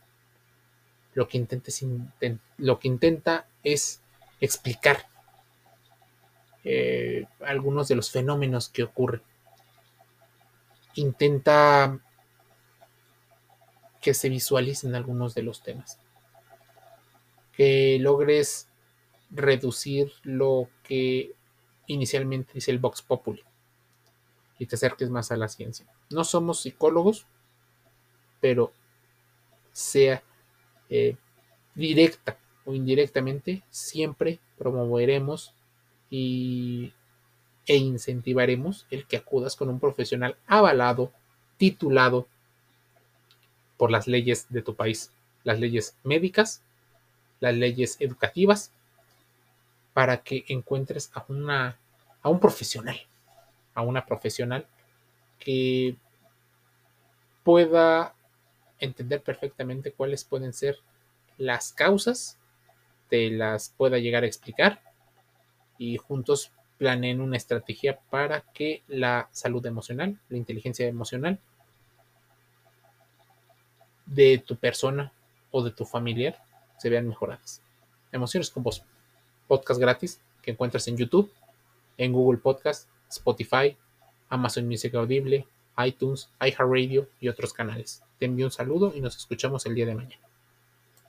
Lo 1.13 1.27
que 1.27 1.37
intenta 1.37 3.47
es, 3.63 4.01
explicar 4.41 5.07
eh, 6.63 7.25
algunos 7.39 7.87
de 7.87 7.95
los 7.95 8.11
fenómenos 8.11 8.69
que 8.69 8.83
ocurren. 8.83 9.21
Intenta 10.95 11.99
que 14.01 14.13
se 14.13 14.29
visualicen 14.29 14.95
algunos 14.95 15.35
de 15.35 15.43
los 15.43 15.63
temas. 15.63 15.99
Que 17.53 17.97
logres 17.99 18.67
reducir 19.31 20.11
lo 20.23 20.69
que 20.83 21.33
inicialmente 21.87 22.53
dice 22.53 22.71
el 22.71 22.79
Vox 22.79 23.01
Populi 23.01 23.43
y 24.59 24.65
te 24.65 24.75
acerques 24.75 25.09
más 25.09 25.31
a 25.31 25.37
la 25.37 25.47
ciencia. 25.47 25.85
No 26.09 26.23
somos 26.23 26.61
psicólogos, 26.61 27.25
pero 28.39 28.71
sea 29.71 30.23
eh, 30.89 31.17
directa 31.73 32.37
o 32.65 32.73
indirectamente, 32.73 33.63
siempre 33.69 34.39
promoveremos 34.57 35.53
y, 36.09 36.93
e 37.67 37.77
incentivaremos 37.77 38.85
el 38.89 39.05
que 39.05 39.17
acudas 39.17 39.55
con 39.55 39.69
un 39.69 39.79
profesional 39.79 40.37
avalado, 40.47 41.11
titulado 41.57 42.27
por 43.77 43.91
las 43.91 44.07
leyes 44.07 44.47
de 44.49 44.61
tu 44.61 44.75
país, 44.75 45.11
las 45.43 45.59
leyes 45.59 45.95
médicas, 46.03 46.61
las 47.39 47.55
leyes 47.55 47.97
educativas 47.99 48.71
para 49.93 50.23
que 50.23 50.45
encuentres 50.47 51.11
a, 51.13 51.25
una, 51.27 51.77
a 52.21 52.29
un 52.29 52.39
profesional, 52.39 52.99
a 53.73 53.81
una 53.81 54.05
profesional 54.05 54.65
que 55.39 55.95
pueda 57.43 58.15
entender 58.79 59.21
perfectamente 59.21 59.91
cuáles 59.91 60.23
pueden 60.23 60.53
ser 60.53 60.77
las 61.37 61.73
causas, 61.73 62.37
te 63.09 63.29
las 63.29 63.69
pueda 63.69 63.99
llegar 63.99 64.23
a 64.23 64.27
explicar 64.27 64.81
y 65.77 65.97
juntos 65.97 66.51
planeen 66.77 67.21
una 67.21 67.37
estrategia 67.37 67.99
para 68.09 68.41
que 68.41 68.83
la 68.87 69.29
salud 69.31 69.65
emocional, 69.65 70.19
la 70.29 70.37
inteligencia 70.37 70.87
emocional 70.87 71.39
de 74.05 74.37
tu 74.45 74.55
persona 74.55 75.11
o 75.51 75.63
de 75.63 75.71
tu 75.71 75.85
familiar 75.85 76.43
se 76.77 76.89
vean 76.89 77.07
mejoradas. 77.07 77.61
Emociones 78.11 78.49
con. 78.49 78.63
Podcast 79.47 79.79
gratis 79.79 80.21
que 80.41 80.51
encuentras 80.51 80.87
en 80.87 80.97
YouTube, 80.97 81.31
en 81.97 82.11
Google 82.11 82.39
Podcast, 82.39 82.89
Spotify, 83.09 83.77
Amazon 84.29 84.67
Music 84.67 84.93
Audible, 84.95 85.45
iTunes, 85.85 86.29
iHeartRadio 86.39 87.07
y 87.19 87.29
otros 87.29 87.53
canales. 87.53 88.03
Te 88.19 88.25
envío 88.25 88.45
un 88.45 88.51
saludo 88.51 88.93
y 88.95 89.01
nos 89.01 89.17
escuchamos 89.17 89.65
el 89.65 89.75
día 89.75 89.85
de 89.85 89.95
mañana. 89.95 90.25